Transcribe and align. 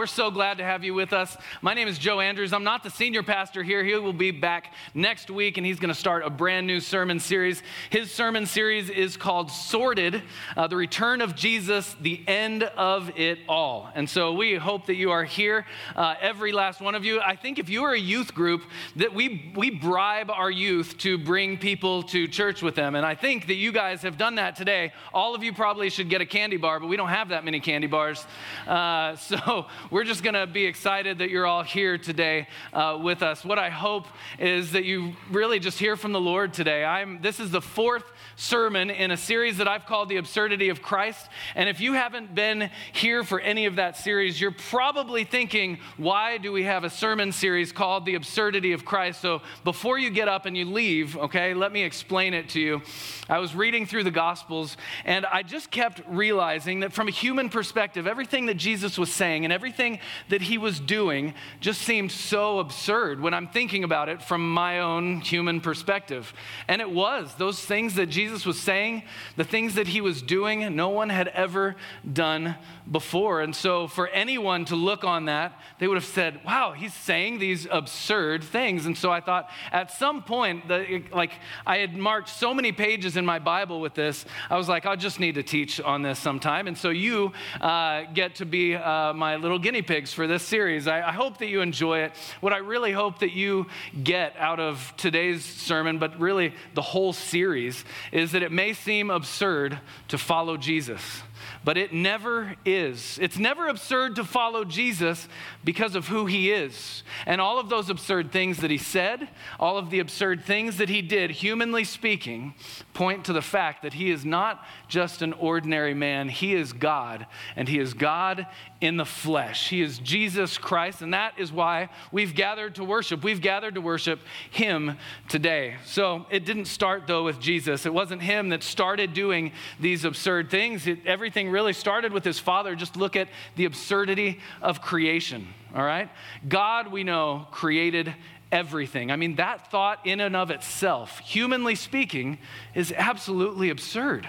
we're 0.00 0.06
so 0.06 0.30
glad 0.30 0.56
to 0.56 0.64
have 0.64 0.82
you 0.82 0.94
with 0.94 1.12
us. 1.12 1.36
My 1.60 1.74
name 1.74 1.86
is 1.86 1.98
Joe 1.98 2.20
Andrews. 2.20 2.54
I'm 2.54 2.64
not 2.64 2.82
the 2.82 2.88
senior 2.88 3.22
pastor 3.22 3.62
here. 3.62 3.84
He 3.84 3.94
will 3.96 4.14
be 4.14 4.30
back 4.30 4.72
next 4.94 5.30
week, 5.30 5.58
and 5.58 5.66
he's 5.66 5.78
going 5.78 5.92
to 5.92 5.94
start 5.94 6.24
a 6.24 6.30
brand 6.30 6.66
new 6.66 6.80
sermon 6.80 7.20
series. 7.20 7.62
His 7.90 8.10
sermon 8.10 8.46
series 8.46 8.88
is 8.88 9.18
called 9.18 9.50
Sorted 9.50 10.22
uh, 10.56 10.68
The 10.68 10.76
Return 10.76 11.20
of 11.20 11.36
Jesus, 11.36 11.94
the 12.00 12.26
End 12.26 12.62
of 12.62 13.10
It 13.14 13.40
All. 13.46 13.90
And 13.94 14.08
so 14.08 14.32
we 14.32 14.54
hope 14.54 14.86
that 14.86 14.94
you 14.94 15.10
are 15.10 15.22
here, 15.22 15.66
uh, 15.94 16.14
every 16.18 16.52
last 16.52 16.80
one 16.80 16.94
of 16.94 17.04
you. 17.04 17.20
I 17.20 17.36
think 17.36 17.58
if 17.58 17.68
you 17.68 17.84
are 17.84 17.92
a 17.92 18.00
youth 18.00 18.32
group, 18.32 18.62
that 18.96 19.12
we, 19.12 19.52
we 19.54 19.68
bribe 19.68 20.30
our 20.30 20.50
youth 20.50 20.96
to 21.00 21.18
bring 21.18 21.58
people 21.58 22.04
to 22.04 22.26
church 22.26 22.62
with 22.62 22.74
them. 22.74 22.94
And 22.94 23.04
I 23.04 23.14
think 23.14 23.48
that 23.48 23.56
you 23.56 23.70
guys 23.70 24.00
have 24.00 24.16
done 24.16 24.36
that 24.36 24.56
today. 24.56 24.94
All 25.12 25.34
of 25.34 25.42
you 25.42 25.52
probably 25.52 25.90
should 25.90 26.08
get 26.08 26.22
a 26.22 26.26
candy 26.26 26.56
bar, 26.56 26.80
but 26.80 26.86
we 26.86 26.96
don't 26.96 27.10
have 27.10 27.28
that 27.28 27.44
many 27.44 27.60
candy 27.60 27.86
bars. 27.86 28.26
Uh, 28.66 29.14
so 29.16 29.66
we're 29.90 30.04
just 30.04 30.22
going 30.22 30.34
to 30.34 30.46
be 30.46 30.66
excited 30.66 31.18
that 31.18 31.30
you're 31.30 31.46
all 31.46 31.64
here 31.64 31.98
today 31.98 32.46
uh, 32.72 32.96
with 33.02 33.22
us. 33.22 33.44
What 33.44 33.58
I 33.58 33.70
hope 33.70 34.06
is 34.38 34.72
that 34.72 34.84
you 34.84 35.14
really 35.30 35.58
just 35.58 35.80
hear 35.80 35.96
from 35.96 36.12
the 36.12 36.20
Lord 36.20 36.54
today. 36.54 36.84
I'm, 36.84 37.20
this 37.20 37.40
is 37.40 37.50
the 37.50 37.60
fourth 37.60 38.04
sermon 38.36 38.88
in 38.90 39.10
a 39.10 39.16
series 39.16 39.56
that 39.56 39.66
I've 39.66 39.86
called 39.86 40.08
The 40.08 40.18
Absurdity 40.18 40.68
of 40.68 40.80
Christ. 40.80 41.28
And 41.56 41.68
if 41.68 41.80
you 41.80 41.94
haven't 41.94 42.36
been 42.36 42.70
here 42.92 43.24
for 43.24 43.40
any 43.40 43.66
of 43.66 43.76
that 43.76 43.96
series, 43.96 44.40
you're 44.40 44.52
probably 44.52 45.24
thinking, 45.24 45.78
why 45.96 46.38
do 46.38 46.52
we 46.52 46.62
have 46.62 46.84
a 46.84 46.90
sermon 46.90 47.32
series 47.32 47.72
called 47.72 48.06
The 48.06 48.14
Absurdity 48.14 48.72
of 48.72 48.84
Christ? 48.84 49.20
So 49.20 49.42
before 49.64 49.98
you 49.98 50.10
get 50.10 50.28
up 50.28 50.46
and 50.46 50.56
you 50.56 50.66
leave, 50.66 51.16
okay, 51.16 51.52
let 51.52 51.72
me 51.72 51.82
explain 51.82 52.32
it 52.32 52.48
to 52.50 52.60
you. 52.60 52.82
I 53.28 53.38
was 53.38 53.56
reading 53.56 53.86
through 53.86 54.04
the 54.04 54.10
Gospels 54.12 54.76
and 55.04 55.26
I 55.26 55.42
just 55.42 55.72
kept 55.72 56.00
realizing 56.06 56.80
that 56.80 56.92
from 56.92 57.08
a 57.08 57.12
human 57.12 57.48
perspective, 57.48 58.06
everything 58.06 58.46
that 58.46 58.56
Jesus 58.56 58.96
was 58.96 59.12
saying 59.12 59.44
and 59.44 59.52
everything 59.52 59.79
that 60.28 60.42
he 60.42 60.58
was 60.58 60.80
doing 60.80 61.34
just 61.60 61.82
seemed 61.82 62.12
so 62.12 62.58
absurd 62.58 63.20
when 63.20 63.32
I'm 63.32 63.48
thinking 63.48 63.84
about 63.84 64.08
it 64.08 64.22
from 64.22 64.52
my 64.52 64.80
own 64.80 65.20
human 65.20 65.60
perspective. 65.60 66.32
And 66.68 66.80
it 66.80 66.90
was. 66.90 67.34
Those 67.36 67.64
things 67.64 67.94
that 67.94 68.06
Jesus 68.06 68.44
was 68.44 68.60
saying, 68.60 69.04
the 69.36 69.44
things 69.44 69.74
that 69.74 69.88
he 69.88 70.00
was 70.00 70.22
doing, 70.22 70.76
no 70.76 70.88
one 70.90 71.08
had 71.08 71.28
ever 71.28 71.76
done 72.12 72.56
before. 72.90 73.40
And 73.40 73.54
so, 73.54 73.86
for 73.86 74.08
anyone 74.08 74.64
to 74.66 74.76
look 74.76 75.04
on 75.04 75.26
that, 75.26 75.58
they 75.78 75.86
would 75.86 75.96
have 75.96 76.04
said, 76.04 76.40
wow, 76.44 76.72
he's 76.72 76.92
saying 76.92 77.38
these 77.38 77.66
absurd 77.70 78.44
things. 78.44 78.86
And 78.86 78.96
so 78.96 79.10
I 79.10 79.20
thought 79.20 79.48
at 79.72 79.90
some 79.90 80.22
point, 80.22 80.68
the, 80.68 81.02
like 81.12 81.32
I 81.66 81.78
had 81.78 81.96
marked 81.96 82.28
so 82.28 82.52
many 82.52 82.72
pages 82.72 83.16
in 83.16 83.24
my 83.24 83.38
Bible 83.38 83.80
with 83.80 83.94
this, 83.94 84.24
I 84.50 84.56
was 84.56 84.68
like, 84.68 84.86
I 84.86 84.96
just 84.96 85.20
need 85.20 85.36
to 85.36 85.42
teach 85.42 85.80
on 85.80 86.02
this 86.02 86.18
sometime. 86.18 86.66
And 86.66 86.76
so 86.76 86.90
you 86.90 87.32
uh, 87.60 88.02
get 88.12 88.34
to 88.36 88.44
be 88.44 88.74
uh, 88.74 89.12
my 89.14 89.36
little 89.36 89.58
guinea 89.58 89.69
pigs 89.80 90.12
for 90.12 90.26
this 90.26 90.42
series. 90.42 90.88
I, 90.88 91.00
I 91.08 91.12
hope 91.12 91.38
that 91.38 91.46
you 91.46 91.60
enjoy 91.60 92.00
it. 92.00 92.12
What 92.40 92.52
I 92.52 92.58
really 92.58 92.92
hope 92.92 93.20
that 93.20 93.32
you 93.32 93.66
get 94.02 94.36
out 94.36 94.58
of 94.58 94.92
today's 94.96 95.44
sermon, 95.44 95.98
but 95.98 96.18
really 96.18 96.52
the 96.74 96.82
whole 96.82 97.12
series, 97.12 97.84
is 98.10 98.32
that 98.32 98.42
it 98.42 98.50
may 98.50 98.72
seem 98.72 99.08
absurd 99.10 99.78
to 100.08 100.18
follow 100.18 100.56
Jesus 100.56 101.22
but 101.64 101.76
it 101.76 101.92
never 101.92 102.56
is. 102.64 103.18
It's 103.20 103.38
never 103.38 103.68
absurd 103.68 104.16
to 104.16 104.24
follow 104.24 104.64
Jesus 104.64 105.28
because 105.64 105.94
of 105.94 106.08
who 106.08 106.26
he 106.26 106.50
is. 106.50 107.02
And 107.26 107.40
all 107.40 107.58
of 107.58 107.68
those 107.68 107.90
absurd 107.90 108.32
things 108.32 108.58
that 108.58 108.70
he 108.70 108.78
said, 108.78 109.28
all 109.58 109.76
of 109.76 109.90
the 109.90 109.98
absurd 109.98 110.44
things 110.44 110.78
that 110.78 110.88
he 110.88 111.02
did, 111.02 111.30
humanly 111.30 111.84
speaking, 111.84 112.54
point 112.94 113.24
to 113.26 113.32
the 113.32 113.42
fact 113.42 113.82
that 113.82 113.92
he 113.92 114.10
is 114.10 114.24
not 114.24 114.64
just 114.88 115.22
an 115.22 115.32
ordinary 115.34 115.94
man. 115.94 116.28
He 116.28 116.54
is 116.54 116.72
God, 116.72 117.26
and 117.56 117.68
he 117.68 117.78
is 117.78 117.94
God 117.94 118.46
in 118.80 118.96
the 118.96 119.04
flesh. 119.04 119.68
He 119.68 119.82
is 119.82 119.98
Jesus 119.98 120.56
Christ, 120.56 121.02
and 121.02 121.12
that 121.12 121.38
is 121.38 121.52
why 121.52 121.90
we've 122.10 122.34
gathered 122.34 122.76
to 122.76 122.84
worship. 122.84 123.22
We've 123.22 123.40
gathered 123.40 123.74
to 123.74 123.80
worship 123.80 124.20
him 124.50 124.96
today. 125.28 125.76
So 125.84 126.24
it 126.30 126.46
didn't 126.46 126.64
start, 126.64 127.06
though, 127.06 127.24
with 127.24 127.40
Jesus. 127.40 127.84
It 127.84 127.92
wasn't 127.92 128.22
him 128.22 128.48
that 128.48 128.62
started 128.62 129.12
doing 129.12 129.52
these 129.78 130.06
absurd 130.06 130.50
things. 130.50 130.86
It, 130.86 131.00
everything 131.04 131.49
really 131.50 131.72
started 131.72 132.12
with 132.12 132.24
his 132.24 132.38
father. 132.38 132.74
Just 132.74 132.96
look 132.96 133.16
at 133.16 133.28
the 133.56 133.64
absurdity 133.64 134.40
of 134.62 134.80
creation, 134.80 135.48
all 135.74 135.84
right? 135.84 136.08
God, 136.48 136.90
we 136.90 137.04
know, 137.04 137.46
created 137.50 138.14
everything. 138.52 139.10
I 139.10 139.16
mean, 139.16 139.36
that 139.36 139.70
thought 139.70 140.06
in 140.06 140.20
and 140.20 140.34
of 140.34 140.50
itself, 140.50 141.18
humanly 141.20 141.74
speaking, 141.74 142.38
is 142.74 142.92
absolutely 142.96 143.70
absurd. 143.70 144.28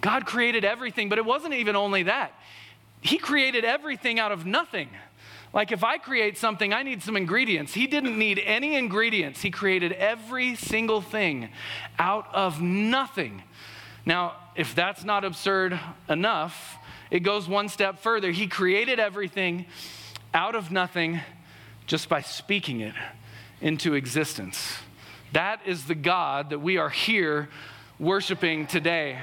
God 0.00 0.26
created 0.26 0.64
everything, 0.64 1.08
but 1.08 1.18
it 1.18 1.24
wasn't 1.24 1.54
even 1.54 1.76
only 1.76 2.04
that. 2.04 2.32
He 3.00 3.18
created 3.18 3.64
everything 3.64 4.18
out 4.18 4.32
of 4.32 4.46
nothing. 4.46 4.88
Like 5.52 5.72
if 5.72 5.84
I 5.84 5.98
create 5.98 6.36
something, 6.36 6.72
I 6.72 6.82
need 6.82 7.02
some 7.02 7.16
ingredients. 7.16 7.72
He 7.72 7.86
didn't 7.86 8.18
need 8.18 8.38
any 8.38 8.74
ingredients. 8.74 9.42
He 9.42 9.50
created 9.50 9.92
every 9.92 10.54
single 10.54 11.00
thing 11.00 11.48
out 11.98 12.26
of 12.34 12.60
nothing. 12.60 13.42
Now, 14.06 14.36
if 14.54 14.74
that's 14.74 15.04
not 15.04 15.24
absurd 15.24 15.78
enough, 16.08 16.78
it 17.10 17.20
goes 17.20 17.48
one 17.48 17.68
step 17.68 17.98
further. 17.98 18.30
He 18.30 18.46
created 18.46 19.00
everything 19.00 19.66
out 20.32 20.54
of 20.54 20.70
nothing 20.70 21.20
just 21.86 22.08
by 22.08 22.20
speaking 22.20 22.80
it 22.80 22.94
into 23.60 23.94
existence. 23.94 24.78
That 25.32 25.60
is 25.66 25.86
the 25.86 25.94
God 25.94 26.50
that 26.50 26.60
we 26.60 26.78
are 26.78 26.88
here 26.88 27.48
worshiping 27.98 28.66
today. 28.66 29.18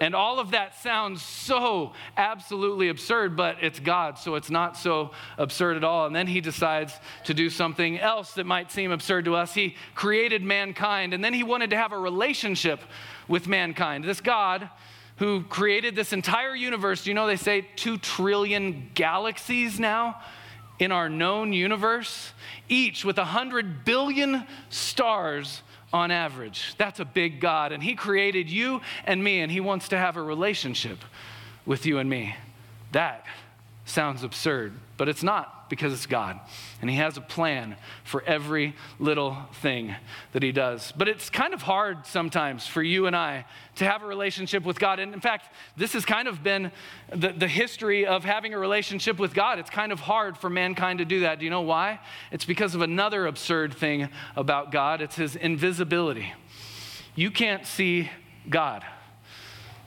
And 0.00 0.14
all 0.14 0.38
of 0.38 0.50
that 0.50 0.74
sounds 0.76 1.22
so 1.22 1.92
absolutely 2.16 2.88
absurd, 2.88 3.36
but 3.36 3.56
it's 3.62 3.80
God, 3.80 4.18
so 4.18 4.34
it's 4.34 4.50
not 4.50 4.76
so 4.76 5.12
absurd 5.38 5.76
at 5.76 5.84
all. 5.84 6.06
And 6.06 6.14
then 6.14 6.26
he 6.26 6.40
decides 6.40 6.92
to 7.24 7.34
do 7.34 7.50
something 7.50 7.98
else 7.98 8.34
that 8.34 8.46
might 8.46 8.70
seem 8.70 8.92
absurd 8.92 9.24
to 9.26 9.34
us. 9.34 9.54
He 9.54 9.76
created 9.94 10.42
mankind, 10.42 11.14
and 11.14 11.24
then 11.24 11.32
he 11.32 11.42
wanted 11.42 11.70
to 11.70 11.76
have 11.76 11.92
a 11.92 11.98
relationship 11.98 12.80
with 13.28 13.46
mankind. 13.46 14.04
This 14.04 14.20
God 14.20 14.68
who 15.16 15.42
created 15.44 15.96
this 15.96 16.12
entire 16.12 16.54
universe, 16.54 17.06
you 17.06 17.14
know, 17.14 17.26
they 17.26 17.36
say 17.36 17.66
two 17.76 17.96
trillion 17.96 18.90
galaxies 18.94 19.80
now 19.80 20.20
in 20.78 20.92
our 20.92 21.08
known 21.08 21.54
universe, 21.54 22.32
each 22.68 23.04
with 23.04 23.16
a 23.16 23.24
hundred 23.24 23.84
billion 23.84 24.46
stars 24.68 25.62
on 25.96 26.10
average. 26.10 26.74
That's 26.78 27.00
a 27.00 27.04
big 27.04 27.40
God. 27.40 27.72
And 27.72 27.82
He 27.82 27.94
created 27.94 28.48
you 28.50 28.80
and 29.04 29.24
me, 29.24 29.40
and 29.40 29.50
He 29.50 29.60
wants 29.60 29.88
to 29.88 29.98
have 29.98 30.16
a 30.16 30.22
relationship 30.22 30.98
with 31.64 31.86
you 31.86 31.98
and 31.98 32.08
me. 32.08 32.36
That 32.92 33.24
sounds 33.86 34.24
absurd, 34.24 34.72
but 34.96 35.08
it's 35.08 35.22
not 35.22 35.70
because 35.70 35.92
it's 35.92 36.06
God. 36.06 36.38
And 36.80 36.90
He 36.90 36.96
has 36.96 37.16
a 37.16 37.20
plan 37.20 37.76
for 38.02 38.22
every 38.24 38.74
little 38.98 39.36
thing 39.62 39.94
that 40.32 40.42
He 40.42 40.50
does. 40.50 40.92
But 40.96 41.08
it's 41.08 41.30
kind 41.30 41.54
of 41.54 41.62
hard 41.62 42.04
sometimes 42.04 42.66
for 42.66 42.82
you 42.82 43.06
and 43.06 43.14
I 43.14 43.46
to 43.76 43.84
have 43.84 44.02
a 44.02 44.06
relationship 44.06 44.64
with 44.64 44.80
God. 44.80 44.98
And 44.98 45.14
in 45.14 45.20
fact, 45.20 45.54
this 45.76 45.92
has 45.92 46.04
kind 46.04 46.26
of 46.26 46.42
been 46.42 46.72
the, 47.10 47.28
the 47.28 47.48
history 47.48 48.06
of 48.06 48.24
having 48.24 48.54
a 48.54 48.58
relationship 48.58 49.20
with 49.20 49.34
God. 49.34 49.60
It's 49.60 49.70
kind 49.70 49.92
of 49.92 50.00
hard 50.00 50.36
for 50.36 50.50
mankind 50.50 50.98
to 50.98 51.04
do 51.04 51.20
that. 51.20 51.38
Do 51.38 51.44
you 51.44 51.50
know 51.50 51.62
why? 51.62 52.00
It's 52.32 52.44
because 52.44 52.74
of 52.74 52.82
another 52.82 53.26
absurd 53.26 53.74
thing 53.74 54.08
about 54.34 54.72
God 54.72 55.00
it's 55.00 55.16
His 55.16 55.36
invisibility. 55.36 56.32
You 57.14 57.30
can't 57.30 57.66
see 57.66 58.10
God. 58.50 58.84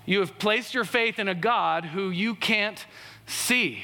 You 0.06 0.22
have 0.22 0.40
placed 0.40 0.74
your 0.74 0.86
faith 0.86 1.20
in 1.20 1.28
a 1.28 1.36
God 1.36 1.86
who 1.86 2.10
you 2.10 2.34
can't 2.34 2.84
see. 3.30 3.84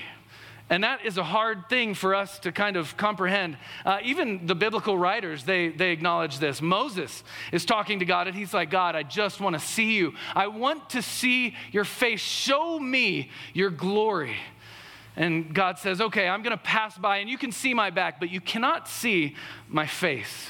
And 0.67 0.83
that 0.83 1.05
is 1.05 1.19
a 1.19 1.23
hard 1.23 1.69
thing 1.69 1.93
for 1.93 2.15
us 2.15 2.39
to 2.39 2.51
kind 2.51 2.75
of 2.75 2.97
comprehend. 2.97 3.57
Uh, 3.85 3.99
even 4.03 4.47
the 4.47 4.55
biblical 4.55 4.97
writers, 4.97 5.43
they, 5.43 5.69
they 5.69 5.91
acknowledge 5.91 6.39
this. 6.39 6.59
Moses 6.59 7.23
is 7.51 7.65
talking 7.65 7.99
to 7.99 8.05
God, 8.05 8.27
and 8.27 8.35
he's 8.35 8.53
like, 8.53 8.71
God, 8.71 8.95
I 8.95 9.03
just 9.03 9.39
want 9.39 9.53
to 9.53 9.59
see 9.59 9.93
you. 9.95 10.13
I 10.35 10.47
want 10.47 10.89
to 10.91 11.03
see 11.03 11.55
your 11.71 11.83
face. 11.83 12.19
Show 12.19 12.79
me 12.79 13.29
your 13.53 13.69
glory. 13.69 14.35
And 15.15 15.53
God 15.53 15.77
says, 15.77 16.01
Okay, 16.01 16.27
I'm 16.27 16.41
going 16.41 16.57
to 16.57 16.63
pass 16.63 16.97
by, 16.97 17.17
and 17.17 17.29
you 17.29 17.37
can 17.37 17.51
see 17.51 17.75
my 17.75 17.91
back, 17.91 18.19
but 18.19 18.31
you 18.31 18.41
cannot 18.41 18.87
see 18.87 19.35
my 19.69 19.85
face. 19.85 20.49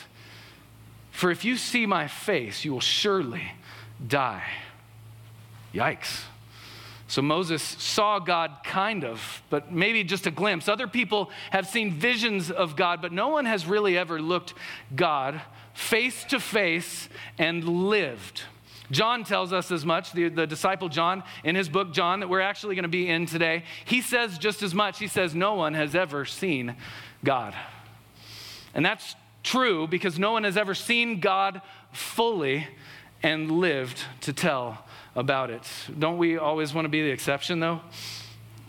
For 1.11 1.29
if 1.29 1.43
you 1.43 1.57
see 1.57 1.85
my 1.85 2.07
face, 2.07 2.63
you 2.63 2.71
will 2.71 2.79
surely 2.79 3.51
die. 4.05 4.43
Yikes. 5.73 6.23
So 7.07 7.21
Moses 7.21 7.61
saw 7.61 8.17
God 8.19 8.51
kind 8.63 9.03
of, 9.03 9.43
but 9.49 9.71
maybe 9.71 10.03
just 10.03 10.25
a 10.25 10.31
glimpse. 10.31 10.67
Other 10.67 10.87
people 10.87 11.29
have 11.51 11.67
seen 11.67 11.91
visions 11.91 12.49
of 12.49 12.75
God, 12.75 13.01
but 13.01 13.11
no 13.11 13.27
one 13.27 13.45
has 13.45 13.67
really 13.67 13.97
ever 13.97 14.19
looked 14.19 14.55
God 14.95 15.39
face 15.73 16.23
to 16.25 16.39
face 16.39 17.07
and 17.37 17.63
lived. 17.63 18.41
John 18.91 19.23
tells 19.23 19.51
us 19.53 19.71
as 19.71 19.85
much, 19.85 20.13
the, 20.13 20.29
the 20.29 20.47
disciple 20.47 20.89
John, 20.89 21.23
in 21.43 21.55
his 21.55 21.69
book, 21.69 21.91
John, 21.91 22.19
that 22.19 22.29
we're 22.29 22.41
actually 22.41 22.75
going 22.75 22.83
to 22.83 22.89
be 22.89 23.07
in 23.07 23.25
today. 23.25 23.63
He 23.83 24.01
says 24.01 24.37
just 24.37 24.63
as 24.63 24.73
much. 24.73 24.99
He 24.99 25.07
says, 25.07 25.33
No 25.35 25.55
one 25.55 25.73
has 25.73 25.95
ever 25.95 26.25
seen 26.25 26.75
God. 27.23 27.55
And 28.73 28.85
that's 28.85 29.15
true 29.43 29.87
because 29.87 30.19
no 30.19 30.31
one 30.31 30.43
has 30.43 30.57
ever 30.57 30.73
seen 30.73 31.19
God 31.19 31.61
fully 31.91 32.67
and 33.23 33.51
lived 33.51 34.03
to 34.21 34.33
tell 34.33 34.84
about 35.15 35.49
it. 35.49 35.63
Don't 35.97 36.17
we 36.17 36.37
always 36.37 36.73
want 36.73 36.85
to 36.85 36.89
be 36.89 37.01
the 37.01 37.09
exception, 37.09 37.59
though? 37.59 37.81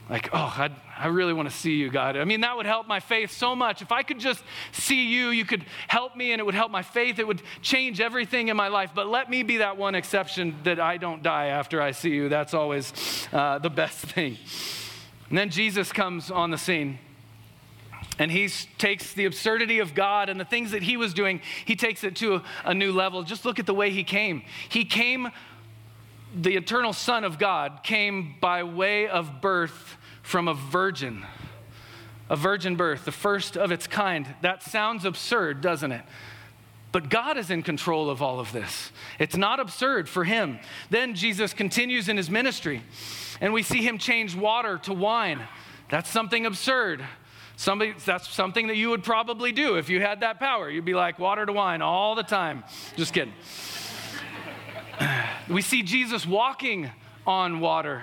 Like, 0.09 0.31
oh, 0.33 0.55
I'd, 0.57 0.73
I 0.97 1.09
really 1.09 1.33
want 1.33 1.51
to 1.51 1.55
see 1.55 1.75
you, 1.75 1.91
God. 1.91 2.17
I 2.17 2.25
mean, 2.25 2.43
that 2.43 2.57
would 2.57 2.67
help 2.67 2.87
my 2.87 3.01
faith 3.01 3.33
so 3.33 3.57
much. 3.57 3.83
If 3.83 3.91
I 3.91 4.05
could 4.05 4.21
just 4.21 4.43
see 4.71 5.09
you, 5.09 5.31
you 5.31 5.45
could 5.45 5.65
help 5.89 6.17
me 6.17 6.31
and 6.31 6.39
it 6.39 6.45
would 6.45 6.55
help 6.55 6.71
my 6.71 6.83
faith. 6.83 7.19
It 7.19 7.27
would 7.27 7.43
change 7.61 8.01
everything 8.01 8.47
in 8.47 8.57
my 8.57 8.69
life. 8.69 8.93
But 8.95 9.09
let 9.09 9.29
me 9.29 9.43
be 9.43 9.57
that 9.57 9.77
one 9.77 9.97
exception 9.97 10.55
that 10.63 10.79
I 10.79 10.97
don't 10.97 11.25
die 11.25 11.47
after 11.47 11.83
I 11.83 11.91
see 11.91 12.11
you. 12.11 12.29
That's 12.29 12.55
always 12.55 12.93
uh, 13.33 13.59
the 13.59 13.71
best 13.71 13.99
thing. 13.99 14.39
And 15.29 15.37
then 15.37 15.51
Jesus 15.51 15.93
comes 15.93 16.31
on 16.31 16.53
the 16.53 16.59
scene. 16.59 17.01
And 18.19 18.31
he 18.31 18.49
takes 18.79 19.13
the 19.13 19.25
absurdity 19.25 19.81
of 19.81 19.95
God 19.95 20.29
and 20.29 20.41
the 20.41 20.45
things 20.45 20.71
that 20.71 20.83
he 20.83 20.97
was 20.97 21.13
doing, 21.13 21.43
he 21.65 21.77
takes 21.77 22.05
it 22.05 22.17
to 22.17 22.37
a, 22.37 22.43
a 22.67 22.75
new 22.75 22.93
level. 22.93 23.23
Just 23.25 23.45
look 23.45 23.59
at 23.59 23.67
the 23.67 23.75
way 23.75 23.91
he 23.91 24.05
came. 24.05 24.43
He 24.69 24.85
came, 24.85 25.31
the 26.37 26.55
eternal 26.57 26.93
Son 26.93 27.25
of 27.25 27.39
God 27.39 27.81
came 27.83 28.35
by 28.41 28.63
way 28.63 29.09
of 29.09 29.41
birth 29.41 29.97
from 30.23 30.49
a 30.49 30.55
virgin. 30.55 31.25
A 32.29 32.37
virgin 32.37 32.77
birth, 32.77 33.05
the 33.05 33.13
first 33.13 33.57
of 33.57 33.73
its 33.73 33.87
kind. 33.87 34.27
That 34.43 34.63
sounds 34.63 35.05
absurd, 35.05 35.61
doesn't 35.61 35.93
it? 35.93 36.03
But 36.93 37.09
God 37.09 37.37
is 37.37 37.51
in 37.51 37.63
control 37.63 38.11
of 38.11 38.23
all 38.23 38.41
of 38.41 38.53
this. 38.53 38.91
It's 39.19 39.37
not 39.37 39.61
absurd 39.61 40.09
for 40.09 40.25
him. 40.25 40.59
Then 40.91 41.15
Jesus 41.15 41.53
continues 41.53 42.09
in 42.09 42.17
his 42.17 42.31
ministry, 42.31 42.83
and 43.41 43.53
we 43.53 43.63
see 43.63 43.83
him 43.83 43.99
change 43.99 44.35
water 44.35 44.79
to 44.79 44.93
wine. 44.93 45.41
That's 45.89 46.11
something 46.11 46.47
absurd. 46.47 47.05
Somebody, 47.57 47.95
that's 48.05 48.29
something 48.29 48.67
that 48.67 48.77
you 48.77 48.91
would 48.91 49.05
probably 49.05 49.53
do 49.53 49.77
if 49.77 49.89
you 49.89 50.01
had 50.01 50.21
that 50.21 50.39
power. 50.39 50.69
You'd 50.69 50.85
be 50.85 50.95
like 50.95 51.19
water 51.19 51.47
to 51.47 51.53
wine 51.53 51.81
all 51.81 52.15
the 52.15 52.23
time. 52.23 52.65
Just 52.97 53.15
kidding. 53.15 53.33
we 55.49 55.63
see 55.63 55.83
Jesus 55.83 56.27
walking 56.27 56.91
on 57.27 57.61
water. 57.61 58.03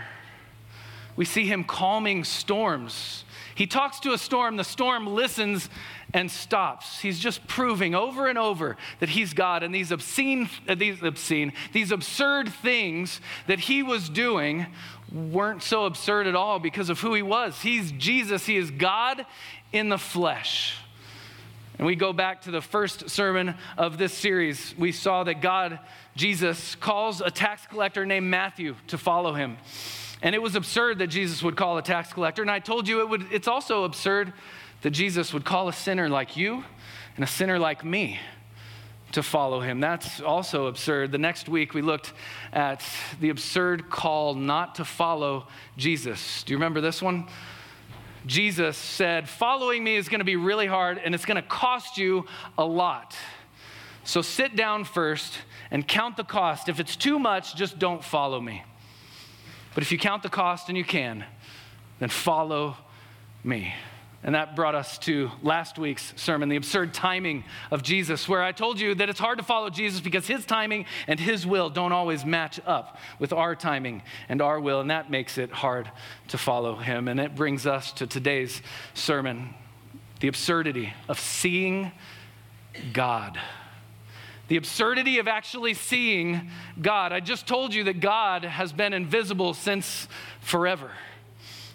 We 1.15 1.25
see 1.25 1.45
him 1.45 1.63
calming 1.63 2.23
storms. 2.23 3.25
He 3.55 3.67
talks 3.67 3.99
to 4.01 4.13
a 4.13 4.17
storm, 4.17 4.57
the 4.57 4.63
storm 4.63 5.05
listens 5.05 5.69
and 6.13 6.29
stops. 6.29 6.99
He's 6.99 7.19
just 7.19 7.45
proving 7.47 7.93
over 7.93 8.27
and 8.27 8.37
over 8.37 8.77
that 8.99 9.09
he's 9.09 9.33
God. 9.33 9.61
And 9.61 9.73
these 9.73 9.91
obscene, 9.91 10.49
uh, 10.67 10.75
these 10.75 11.03
obscene, 11.03 11.53
these 11.71 11.91
absurd 11.91 12.49
things 12.49 13.21
that 13.47 13.59
he 13.59 13.83
was 13.83 14.09
doing 14.09 14.65
weren't 15.11 15.61
so 15.61 15.85
absurd 15.85 16.25
at 16.25 16.35
all 16.35 16.57
because 16.57 16.89
of 16.89 16.99
who 16.99 17.13
he 17.13 17.21
was. 17.21 17.61
He's 17.61 17.91
Jesus, 17.91 18.45
he 18.45 18.57
is 18.57 18.71
God 18.71 19.25
in 19.71 19.89
the 19.89 19.99
flesh. 19.99 20.77
And 21.77 21.87
we 21.87 21.95
go 21.95 22.13
back 22.13 22.43
to 22.43 22.51
the 22.51 22.61
first 22.61 23.09
sermon 23.09 23.55
of 23.77 23.97
this 23.97 24.13
series. 24.13 24.75
We 24.77 24.91
saw 24.91 25.23
that 25.23 25.41
God, 25.41 25.79
Jesus, 26.15 26.75
calls 26.75 27.19
a 27.19 27.31
tax 27.31 27.65
collector 27.65 28.05
named 28.05 28.29
Matthew 28.29 28.75
to 28.87 28.97
follow 28.97 29.33
him. 29.33 29.57
And 30.21 30.35
it 30.35 30.41
was 30.41 30.55
absurd 30.55 30.99
that 30.99 31.07
Jesus 31.07 31.41
would 31.43 31.55
call 31.55 31.77
a 31.77 31.81
tax 31.81 32.13
collector. 32.13 32.41
And 32.41 32.51
I 32.51 32.59
told 32.59 32.87
you 32.87 33.01
it 33.01 33.09
would, 33.09 33.25
it's 33.31 33.47
also 33.47 33.83
absurd 33.83 34.33
that 34.81 34.91
Jesus 34.91 35.33
would 35.33 35.45
call 35.45 35.67
a 35.67 35.73
sinner 35.73 36.09
like 36.09 36.37
you 36.37 36.63
and 37.15 37.23
a 37.23 37.27
sinner 37.27 37.57
like 37.57 37.83
me 37.83 38.19
to 39.13 39.23
follow 39.23 39.59
him. 39.59 39.79
That's 39.79 40.21
also 40.21 40.67
absurd. 40.67 41.11
The 41.11 41.17
next 41.17 41.49
week, 41.49 41.73
we 41.73 41.81
looked 41.81 42.13
at 42.51 42.83
the 43.19 43.29
absurd 43.29 43.89
call 43.89 44.33
not 44.33 44.75
to 44.75 44.85
follow 44.85 45.47
Jesus. 45.77 46.43
Do 46.43 46.53
you 46.53 46.57
remember 46.57 46.81
this 46.81 47.01
one? 47.01 47.27
Jesus 48.25 48.77
said, 48.77 49.27
Following 49.27 49.83
me 49.83 49.95
is 49.95 50.09
going 50.09 50.19
to 50.19 50.25
be 50.25 50.35
really 50.35 50.67
hard 50.67 50.99
and 51.03 51.13
it's 51.13 51.25
going 51.25 51.41
to 51.41 51.47
cost 51.47 51.97
you 51.97 52.25
a 52.57 52.65
lot. 52.65 53.15
So 54.03 54.21
sit 54.21 54.55
down 54.55 54.83
first 54.83 55.39
and 55.71 55.87
count 55.87 56.17
the 56.17 56.23
cost. 56.23 56.69
If 56.69 56.79
it's 56.79 56.95
too 56.95 57.19
much, 57.19 57.55
just 57.55 57.79
don't 57.79 58.03
follow 58.03 58.39
me. 58.39 58.63
But 59.73 59.83
if 59.83 59.91
you 59.91 59.97
count 59.97 60.23
the 60.23 60.29
cost 60.29 60.69
and 60.69 60.77
you 60.77 60.83
can, 60.83 61.25
then 61.99 62.09
follow 62.09 62.77
me. 63.43 63.73
And 64.23 64.35
that 64.35 64.55
brought 64.55 64.73
us 64.73 64.97
to 64.99 65.31
last 65.41 65.77
week's 65.77 66.13
sermon, 66.15 66.47
the 66.47 66.55
absurd 66.55 66.93
timing 66.93 67.43
of 67.71 67.83
Jesus, 67.83 68.27
where 68.29 68.41
I 68.41 68.53
told 68.53 68.79
you 68.79 68.95
that 68.95 69.09
it's 69.09 69.19
hard 69.19 69.37
to 69.39 69.43
follow 69.43 69.69
Jesus 69.69 69.99
because 69.99 70.25
his 70.25 70.45
timing 70.45 70.85
and 71.07 71.19
his 71.19 71.45
will 71.45 71.69
don't 71.69 71.91
always 71.91 72.23
match 72.23 72.59
up 72.65 72.97
with 73.19 73.33
our 73.33 73.53
timing 73.53 74.01
and 74.29 74.41
our 74.41 74.61
will, 74.61 74.79
and 74.79 74.89
that 74.91 75.11
makes 75.11 75.37
it 75.37 75.51
hard 75.51 75.91
to 76.29 76.37
follow 76.37 76.77
him. 76.77 77.09
And 77.09 77.19
it 77.19 77.35
brings 77.35 77.67
us 77.67 77.91
to 77.93 78.07
today's 78.07 78.61
sermon 78.93 79.53
the 80.21 80.29
absurdity 80.29 80.93
of 81.09 81.19
seeing 81.19 81.91
God. 82.93 83.37
The 84.47 84.55
absurdity 84.55 85.19
of 85.19 85.27
actually 85.27 85.73
seeing 85.73 86.49
God. 86.81 87.11
I 87.11 87.19
just 87.19 87.45
told 87.45 87.73
you 87.73 87.83
that 87.85 87.99
God 87.99 88.45
has 88.45 88.71
been 88.71 88.93
invisible 88.93 89.53
since 89.53 90.07
forever. 90.39 90.91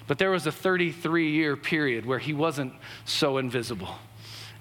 But 0.09 0.19
there 0.19 0.31
was 0.31 0.47
a 0.47 0.53
33 0.53 1.31
year 1.31 1.57
period 1.57 2.05
where 2.05 2.19
he 2.19 2.33
wasn't 2.33 2.73
so 3.05 3.39
invisible. 3.39 3.95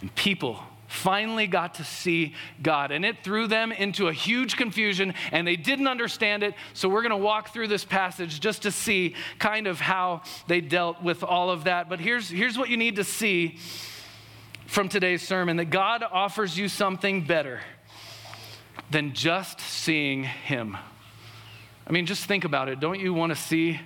And 0.02 0.14
people 0.14 0.60
finally 0.88 1.48
got 1.48 1.76
to 1.76 1.84
see 1.84 2.36
God. 2.62 2.92
And 2.92 3.06
it 3.06 3.24
threw 3.24 3.48
them 3.48 3.72
into 3.72 4.08
a 4.08 4.14
huge 4.14 4.56
confusion, 4.56 5.14
and 5.32 5.48
they 5.48 5.56
didn't 5.56 5.88
understand 5.88 6.44
it. 6.44 6.54
So 6.74 6.88
we're 6.88 7.02
going 7.02 7.12
to 7.12 7.18
walk 7.18 7.54
through 7.54 7.68
this 7.70 7.84
passage 7.84 8.40
just 8.40 8.62
to 8.64 8.72
see 8.72 9.16
kind 9.40 9.68
of 9.68 9.80
how 9.80 10.22
they 10.48 10.62
dealt 10.62 11.02
with 11.02 11.24
all 11.24 11.50
of 11.50 11.64
that. 11.66 11.90
But 11.90 12.00
here's, 12.00 12.30
here's 12.30 12.58
what 12.58 12.70
you 12.70 12.78
need 12.78 12.98
to 12.98 13.04
see 13.04 13.58
from 14.66 14.90
today's 14.90 15.26
sermon 15.26 15.58
that 15.58 15.70
God 15.70 16.04
offers 16.04 16.58
you 16.58 16.68
something 16.68 17.26
better 17.26 17.62
than 18.92 19.14
just 19.14 19.60
seeing 19.60 20.24
Him. 20.24 20.78
I 21.86 21.92
mean, 21.92 22.06
just 22.06 22.26
think 22.26 22.44
about 22.44 22.68
it. 22.68 22.80
Don't 22.80 23.00
you 23.00 23.14
want 23.14 23.32
to 23.32 23.36
see 23.36 23.80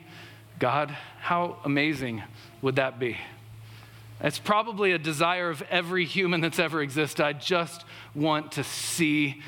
God? 0.62 0.96
How 1.20 1.58
amazing 1.66 2.22
would 2.62 2.76
that 2.76 3.00
be? 3.00 3.18
It's 4.22 4.38
probably 4.38 4.92
a 4.92 5.00
desire 5.00 5.50
of 5.50 5.64
every 5.72 6.06
human 6.06 6.40
that's 6.40 6.60
ever 6.60 6.84
existed. 6.84 7.26
I 7.26 7.34
just 7.34 7.84
want 8.14 8.52
to 8.54 8.64
see 8.64 9.42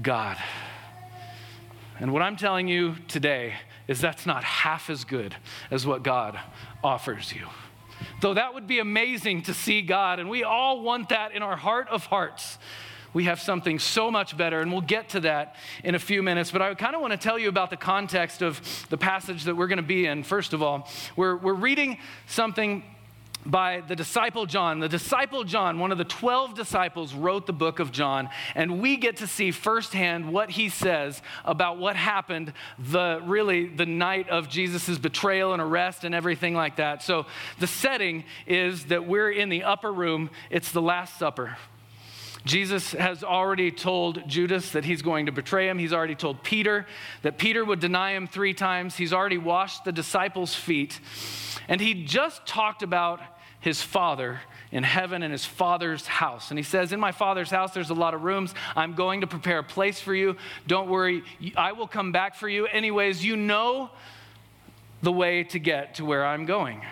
God. 0.00 0.38
And 2.00 2.14
what 2.14 2.22
I'm 2.22 2.36
telling 2.36 2.66
you 2.66 2.96
today 3.08 3.56
is 3.88 4.00
that's 4.00 4.24
not 4.24 4.42
half 4.42 4.88
as 4.88 5.04
good 5.04 5.36
as 5.70 5.86
what 5.86 6.02
God 6.02 6.40
offers 6.82 7.30
you. 7.34 7.46
Though 8.22 8.32
that 8.32 8.54
would 8.54 8.66
be 8.66 8.78
amazing 8.78 9.42
to 9.42 9.54
see 9.54 9.82
God, 9.82 10.18
and 10.18 10.30
we 10.30 10.44
all 10.44 10.80
want 10.80 11.10
that 11.10 11.32
in 11.32 11.42
our 11.42 11.56
heart 11.56 11.88
of 11.90 12.06
hearts 12.06 12.56
we 13.12 13.24
have 13.24 13.40
something 13.40 13.78
so 13.78 14.10
much 14.10 14.36
better, 14.36 14.60
and 14.60 14.70
we'll 14.72 14.80
get 14.80 15.10
to 15.10 15.20
that 15.20 15.56
in 15.84 15.94
a 15.94 15.98
few 15.98 16.22
minutes. 16.22 16.50
But 16.50 16.62
I 16.62 16.74
kind 16.74 16.94
of 16.94 17.00
want 17.00 17.12
to 17.12 17.18
tell 17.18 17.38
you 17.38 17.48
about 17.48 17.70
the 17.70 17.76
context 17.76 18.42
of 18.42 18.60
the 18.90 18.98
passage 18.98 19.44
that 19.44 19.56
we're 19.56 19.68
going 19.68 19.78
to 19.78 19.82
be 19.82 20.06
in. 20.06 20.22
First 20.22 20.52
of 20.52 20.62
all, 20.62 20.88
we're, 21.16 21.36
we're 21.36 21.54
reading 21.54 21.98
something 22.26 22.82
by 23.46 23.82
the 23.86 23.96
disciple 23.96 24.46
John. 24.46 24.80
The 24.80 24.88
disciple 24.88 25.44
John, 25.44 25.78
one 25.78 25.92
of 25.92 25.98
the 25.98 26.04
12 26.04 26.54
disciples, 26.54 27.14
wrote 27.14 27.46
the 27.46 27.52
book 27.52 27.78
of 27.78 27.92
John, 27.92 28.28
and 28.54 28.80
we 28.80 28.96
get 28.96 29.18
to 29.18 29.26
see 29.26 29.50
firsthand 29.50 30.32
what 30.32 30.50
he 30.50 30.68
says 30.68 31.22
about 31.44 31.78
what 31.78 31.96
happened 31.96 32.52
the 32.78 33.20
really 33.24 33.66
the 33.66 33.86
night 33.86 34.28
of 34.28 34.48
Jesus' 34.48 34.98
betrayal 34.98 35.52
and 35.52 35.62
arrest 35.62 36.04
and 36.04 36.14
everything 36.14 36.54
like 36.54 36.76
that. 36.76 37.02
So 37.02 37.26
the 37.58 37.66
setting 37.66 38.24
is 38.46 38.86
that 38.86 39.06
we're 39.06 39.30
in 39.30 39.48
the 39.48 39.64
upper 39.64 39.92
room, 39.92 40.30
it's 40.50 40.72
the 40.72 40.82
Last 40.82 41.18
Supper. 41.18 41.56
Jesus 42.44 42.92
has 42.92 43.24
already 43.24 43.70
told 43.70 44.28
Judas 44.28 44.72
that 44.72 44.84
he's 44.84 45.02
going 45.02 45.26
to 45.26 45.32
betray 45.32 45.68
him. 45.68 45.78
He's 45.78 45.92
already 45.92 46.14
told 46.14 46.42
Peter 46.42 46.86
that 47.22 47.38
Peter 47.38 47.64
would 47.64 47.80
deny 47.80 48.12
him 48.12 48.26
three 48.26 48.54
times. 48.54 48.96
He's 48.96 49.12
already 49.12 49.38
washed 49.38 49.84
the 49.84 49.92
disciples' 49.92 50.54
feet. 50.54 51.00
And 51.68 51.80
he 51.80 52.04
just 52.04 52.46
talked 52.46 52.82
about 52.82 53.20
his 53.60 53.82
father 53.82 54.40
in 54.70 54.82
heaven 54.84 55.22
and 55.22 55.32
his 55.32 55.44
father's 55.44 56.06
house. 56.06 56.50
And 56.50 56.58
he 56.58 56.62
says, 56.62 56.92
In 56.92 57.00
my 57.00 57.12
father's 57.12 57.50
house, 57.50 57.72
there's 57.72 57.90
a 57.90 57.94
lot 57.94 58.14
of 58.14 58.22
rooms. 58.22 58.54
I'm 58.76 58.94
going 58.94 59.22
to 59.22 59.26
prepare 59.26 59.58
a 59.58 59.64
place 59.64 60.00
for 60.00 60.14
you. 60.14 60.36
Don't 60.66 60.88
worry, 60.88 61.22
I 61.56 61.72
will 61.72 61.88
come 61.88 62.12
back 62.12 62.36
for 62.36 62.48
you. 62.48 62.66
Anyways, 62.66 63.24
you 63.24 63.36
know 63.36 63.90
the 65.02 65.12
way 65.12 65.44
to 65.44 65.58
get 65.58 65.94
to 65.96 66.04
where 66.04 66.24
I'm 66.24 66.44
going. 66.44 66.82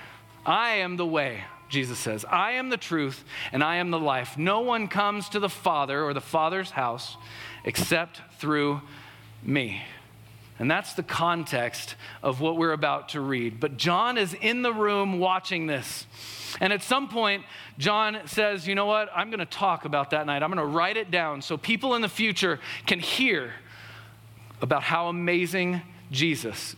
I 0.45 0.76
am 0.76 0.97
the 0.97 1.07
way. 1.07 1.45
Jesus 1.68 1.99
says, 1.99 2.25
I 2.25 2.52
am 2.52 2.68
the 2.68 2.76
truth 2.76 3.25
and 3.52 3.62
I 3.62 3.76
am 3.76 3.90
the 3.90 3.99
life. 3.99 4.38
No 4.38 4.61
one 4.61 4.88
comes 4.88 5.28
to 5.30 5.40
the 5.40 5.49
Father 5.49 6.02
or 6.02 6.14
the 6.14 6.20
Father's 6.20 6.70
house 6.70 7.16
except 7.64 8.20
through 8.38 8.80
me. 9.42 9.82
And 10.58 10.70
that's 10.70 10.94
the 10.94 11.02
context 11.02 11.96
of 12.23 12.40
what 12.40 12.56
we're 12.56 12.73
about 12.73 13.11
to 13.11 13.20
read. 13.20 13.61
But 13.61 13.76
John 13.76 14.16
is 14.16 14.35
in 14.35 14.62
the 14.62 14.73
room 14.73 15.18
watching 15.18 15.66
this. 15.66 16.06
And 16.61 16.73
at 16.73 16.82
some 16.82 17.08
point, 17.08 17.44
John 17.76 18.20
says, 18.26 18.66
You 18.66 18.75
know 18.75 18.87
what? 18.87 19.11
I'm 19.14 19.28
going 19.28 19.40
to 19.40 19.46
talk 19.46 19.85
about 19.85 20.11
that 20.11 20.25
night. 20.25 20.42
I'm 20.42 20.50
going 20.50 20.66
to 20.66 20.75
write 20.75 20.96
it 20.96 21.11
down 21.11 21.42
so 21.42 21.58
people 21.58 21.94
in 21.94 22.00
the 22.00 22.08
future 22.08 22.58
can 22.87 23.00
hear 23.00 23.52
about 24.62 24.82
how 24.82 25.08
amazing 25.08 25.82
Jesus 26.11 26.75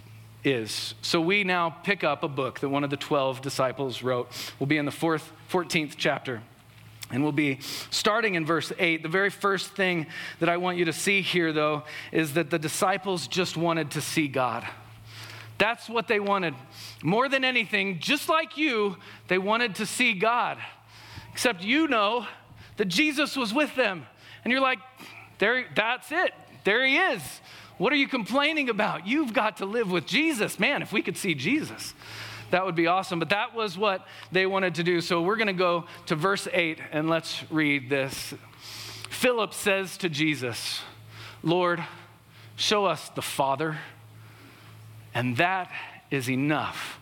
is. 0.49 0.95
So 1.02 1.21
we 1.21 1.45
now 1.45 1.71
pick 1.71 2.05
up 2.05 2.23
a 2.23 2.28
book 2.28 2.61
that 2.61 2.69
one 2.69 2.85
of 2.85 2.90
the 2.90 2.97
12 2.97 3.40
disciples 3.40 4.02
wrote. 4.02 4.31
We'll 4.59 4.67
be 4.67 4.78
in 4.78 4.85
the 4.85 4.90
fourth, 4.90 5.33
14th 5.50 5.95
chapter. 5.97 6.43
And 7.11 7.23
we'll 7.23 7.33
be 7.33 7.59
starting 7.90 8.35
in 8.35 8.45
verse 8.45 8.71
8. 8.78 9.02
The 9.02 9.09
very 9.09 9.31
first 9.31 9.71
thing 9.71 10.07
that 10.40 10.49
I 10.49 10.59
want 10.59 10.76
you 10.76 10.85
to 10.87 10.93
see 10.93 11.23
here, 11.23 11.52
though, 11.52 11.85
is 12.12 12.35
that 12.35 12.50
the 12.50 12.59
disciples 12.59 13.26
just 13.26 13.57
wanted 13.57 13.93
to 13.93 14.00
see 14.00 14.28
God. 14.28 14.67
That's 15.57 15.88
what 15.88 16.07
they 16.07 16.21
wanted. 16.21 16.55
More 17.02 17.28
than 17.28 17.45
anything, 17.45 17.99
just 17.99 18.28
like 18.28 18.57
you, 18.57 18.97
they 19.28 19.38
wanted 19.38 19.76
to 19.76 19.87
see 19.87 20.12
God. 20.12 20.59
Except 21.33 21.62
you 21.62 21.88
know 21.88 22.26
that 22.76 22.87
Jesus 22.87 23.37
was 23.37 23.55
with 23.55 23.75
them. 23.75 24.07
And 24.45 24.52
you're 24.52 24.61
like, 24.61 24.78
there, 25.38 25.67
that's 25.75 26.12
it. 26.12 26.33
There 26.64 26.85
he 26.85 26.97
is. 26.97 27.23
What 27.78 27.92
are 27.92 27.97
you 27.97 28.08
complaining 28.08 28.68
about? 28.68 29.06
You've 29.06 29.32
got 29.32 29.58
to 29.58 29.66
live 29.66 29.90
with 29.90 30.06
Jesus. 30.06 30.58
Man, 30.58 30.82
if 30.82 30.92
we 30.92 31.00
could 31.00 31.16
see 31.16 31.35
Jesus, 31.35 31.94
that 32.50 32.66
would 32.66 32.75
be 32.75 32.87
awesome. 32.87 33.18
But 33.18 33.30
that 33.30 33.54
was 33.54 33.78
what 33.78 34.06
they 34.32 34.47
wanted 34.47 34.75
to 34.76 34.82
do. 34.82 35.00
So 35.00 35.23
we're 35.23 35.37
going 35.37 35.47
to 35.47 35.52
go 35.52 35.85
to 36.06 36.16
verse 36.16 36.49
8 36.52 36.80
and 36.92 37.08
let's 37.08 37.44
read 37.50 37.88
this. 37.88 38.35
Philip 39.08 39.54
says 39.54 39.97
to 39.99 40.08
Jesus, 40.08 40.80
Lord, 41.42 41.82
show 42.56 42.85
us 42.85 43.08
the 43.11 43.23
Father, 43.23 43.78
and 45.14 45.37
that 45.37 45.70
is 46.11 46.28
enough 46.28 46.99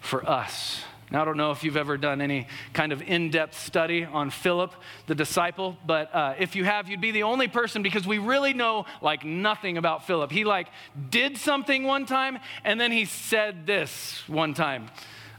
for 0.00 0.28
us. 0.28 0.82
Now, 1.10 1.22
I 1.22 1.24
don't 1.24 1.36
know 1.36 1.52
if 1.52 1.62
you've 1.62 1.76
ever 1.76 1.96
done 1.96 2.20
any 2.20 2.48
kind 2.72 2.92
of 2.92 3.00
in 3.00 3.30
depth 3.30 3.58
study 3.58 4.04
on 4.04 4.30
Philip, 4.30 4.74
the 5.06 5.14
disciple, 5.14 5.76
but 5.86 6.12
uh, 6.12 6.34
if 6.38 6.56
you 6.56 6.64
have, 6.64 6.88
you'd 6.88 7.00
be 7.00 7.12
the 7.12 7.22
only 7.22 7.46
person 7.46 7.82
because 7.82 8.06
we 8.06 8.18
really 8.18 8.52
know 8.52 8.86
like 9.00 9.24
nothing 9.24 9.78
about 9.78 10.06
Philip. 10.06 10.32
He 10.32 10.44
like 10.44 10.66
did 11.10 11.36
something 11.36 11.84
one 11.84 12.06
time 12.06 12.38
and 12.64 12.80
then 12.80 12.90
he 12.90 13.04
said 13.04 13.66
this 13.66 14.24
one 14.26 14.52
time. 14.52 14.88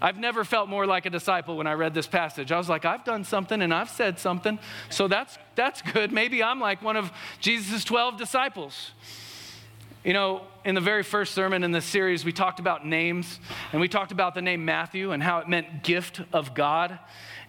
I've 0.02 0.18
never 0.18 0.46
felt 0.46 0.70
more 0.70 0.86
like 0.86 1.06
a 1.06 1.10
disciple 1.10 1.58
when 1.58 1.68
I 1.68 1.74
read 1.74 1.94
this 1.94 2.08
passage. 2.08 2.52
I 2.52 2.58
was 2.58 2.70
like, 2.70 2.86
I've 2.86 3.04
done 3.04 3.24
something 3.24 3.62
and 3.62 3.74
I've 3.74 3.90
said 3.90 4.20
something, 4.20 4.60
so 4.90 5.08
that's, 5.08 5.38
that's 5.56 5.82
good. 5.82 6.12
Maybe 6.12 6.44
I'm 6.44 6.60
like 6.60 6.82
one 6.82 6.96
of 6.96 7.12
Jesus' 7.42 7.84
12 7.84 8.18
disciples. 8.18 8.92
You 10.08 10.14
know, 10.14 10.44
in 10.64 10.74
the 10.74 10.80
very 10.80 11.04
first 11.04 11.34
sermon 11.34 11.66
in 11.66 11.74
this 11.74 11.84
series, 11.84 12.24
we 12.24 12.32
talked 12.32 12.62
about 12.62 12.86
names, 12.88 13.42
and 13.74 13.82
we 13.82 13.90
talked 13.90 14.14
about 14.14 14.36
the 14.36 14.42
name 14.42 14.64
Matthew 14.64 15.12
and 15.12 15.22
how 15.22 15.40
it 15.40 15.50
meant 15.50 15.84
gift 15.84 16.22
of 16.32 16.54
God. 16.54 16.98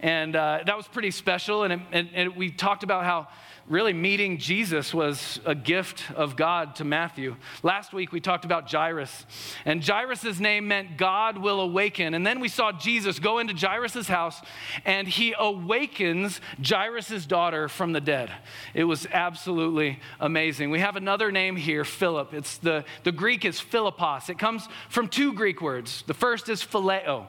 And 0.00 0.34
uh, 0.34 0.64
that 0.66 0.76
was 0.76 0.88
pretty 0.88 1.12
special. 1.12 1.62
And, 1.62 1.74
it, 1.74 1.80
and, 1.92 2.08
and 2.14 2.34
we 2.34 2.50
talked 2.50 2.82
about 2.82 3.04
how 3.04 3.28
really 3.68 3.92
meeting 3.92 4.38
Jesus 4.38 4.94
was 4.94 5.40
a 5.44 5.54
gift 5.54 6.10
of 6.12 6.36
God 6.36 6.76
to 6.76 6.84
Matthew. 6.84 7.36
Last 7.62 7.92
week 7.92 8.12
we 8.12 8.20
talked 8.20 8.46
about 8.46 8.70
Jairus, 8.70 9.26
and 9.64 9.84
Jairus' 9.84 10.40
name 10.40 10.68
meant 10.68 10.96
God 10.96 11.36
will 11.38 11.60
awaken. 11.60 12.14
And 12.14 12.26
then 12.26 12.40
we 12.40 12.48
saw 12.48 12.72
Jesus 12.72 13.18
go 13.18 13.38
into 13.38 13.54
Jairus' 13.54 14.08
house 14.08 14.40
and 14.84 15.06
he 15.06 15.34
awakens 15.38 16.40
Jairus' 16.66 17.26
daughter 17.26 17.68
from 17.68 17.92
the 17.92 18.00
dead. 18.00 18.32
It 18.72 18.84
was 18.84 19.06
absolutely 19.12 20.00
amazing. 20.18 20.70
We 20.70 20.80
have 20.80 20.96
another 20.96 21.30
name 21.30 21.56
here, 21.56 21.84
Philip. 21.84 22.32
It's 22.32 22.56
the, 22.58 22.84
the 23.04 23.12
Greek 23.12 23.44
is 23.44 23.60
Philippos. 23.60 24.30
It 24.30 24.38
comes 24.38 24.66
from 24.88 25.08
two 25.08 25.34
Greek 25.34 25.60
words. 25.60 26.04
The 26.06 26.14
first 26.14 26.48
is 26.48 26.62
phileo. 26.62 27.26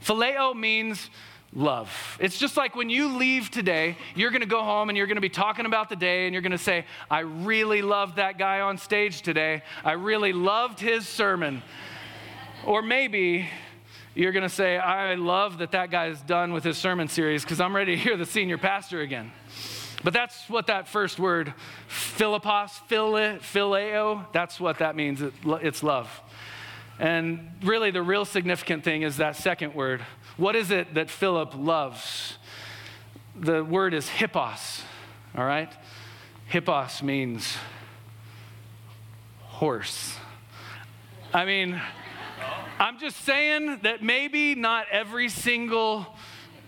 Phileo 0.00 0.54
means 0.54 1.10
love. 1.54 2.18
It's 2.20 2.38
just 2.38 2.56
like 2.56 2.74
when 2.74 2.90
you 2.90 3.16
leave 3.16 3.50
today, 3.50 3.96
you're 4.14 4.30
going 4.30 4.42
to 4.42 4.46
go 4.46 4.62
home 4.62 4.88
and 4.88 4.98
you're 4.98 5.06
going 5.06 5.16
to 5.16 5.22
be 5.22 5.28
talking 5.28 5.66
about 5.66 5.88
the 5.88 5.96
day 5.96 6.26
and 6.26 6.32
you're 6.32 6.42
going 6.42 6.52
to 6.52 6.58
say, 6.58 6.84
I 7.10 7.20
really 7.20 7.80
loved 7.80 8.16
that 8.16 8.38
guy 8.38 8.60
on 8.60 8.76
stage 8.76 9.22
today. 9.22 9.62
I 9.84 9.92
really 9.92 10.32
loved 10.32 10.80
his 10.80 11.06
sermon. 11.06 11.62
Or 12.66 12.82
maybe 12.82 13.48
you're 14.14 14.32
going 14.32 14.42
to 14.42 14.48
say, 14.48 14.78
I 14.78 15.14
love 15.14 15.58
that 15.58 15.72
that 15.72 15.90
guy 15.90 16.06
is 16.08 16.20
done 16.22 16.52
with 16.52 16.64
his 16.64 16.76
sermon 16.76 17.08
series 17.08 17.42
because 17.42 17.60
I'm 17.60 17.74
ready 17.74 17.96
to 17.96 18.02
hear 18.02 18.16
the 18.16 18.26
senior 18.26 18.58
pastor 18.58 19.00
again. 19.00 19.30
But 20.02 20.12
that's 20.12 20.48
what 20.50 20.66
that 20.66 20.86
first 20.86 21.18
word, 21.18 21.54
Philippos, 21.88 22.72
phileo, 22.88 24.26
that's 24.32 24.60
what 24.60 24.78
that 24.78 24.96
means. 24.96 25.22
It's 25.62 25.82
love. 25.82 26.10
And 26.98 27.50
really, 27.62 27.90
the 27.90 28.02
real 28.02 28.24
significant 28.24 28.84
thing 28.84 29.02
is 29.02 29.16
that 29.16 29.36
second 29.36 29.74
word, 29.74 30.04
what 30.36 30.56
is 30.56 30.70
it 30.70 30.94
that 30.94 31.10
Philip 31.10 31.54
loves? 31.56 32.38
The 33.38 33.64
word 33.64 33.94
is 33.94 34.08
hippos, 34.08 34.82
all 35.36 35.44
right? 35.44 35.72
Hippos 36.46 37.02
means 37.02 37.56
horse. 39.40 40.16
I 41.32 41.44
mean, 41.44 41.80
I'm 42.78 42.98
just 42.98 43.18
saying 43.24 43.80
that 43.82 44.02
maybe 44.02 44.54
not 44.54 44.86
every 44.90 45.28
single 45.28 46.06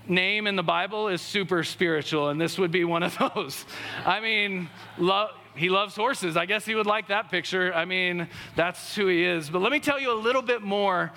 name 0.09 0.47
in 0.47 0.55
the 0.55 0.63
Bible 0.63 1.09
is 1.09 1.21
super 1.21 1.65
spiritual, 1.65 2.29
and 2.29 2.41
this 2.41 2.59
would 2.59 2.71
be 2.71 2.85
one 2.85 3.03
of 3.03 3.17
those. 3.35 3.65
I 4.05 4.21
mean, 4.21 4.69
lo- 4.99 5.31
he 5.57 5.69
loves 5.69 5.97
horses. 5.97 6.37
I 6.37 6.47
guess 6.47 6.65
he 6.65 6.75
would 6.75 6.87
like 6.87 7.09
that 7.09 7.31
picture. 7.31 7.75
I 7.75 7.85
mean, 7.85 8.29
that's 8.55 8.95
who 8.95 9.07
he 9.09 9.25
is. 9.25 9.51
But 9.51 9.63
let 9.63 9.73
me 9.73 9.81
tell 9.81 9.99
you 9.99 10.13
a 10.13 10.21
little 10.21 10.43
bit 10.43 10.63
more 10.63 11.13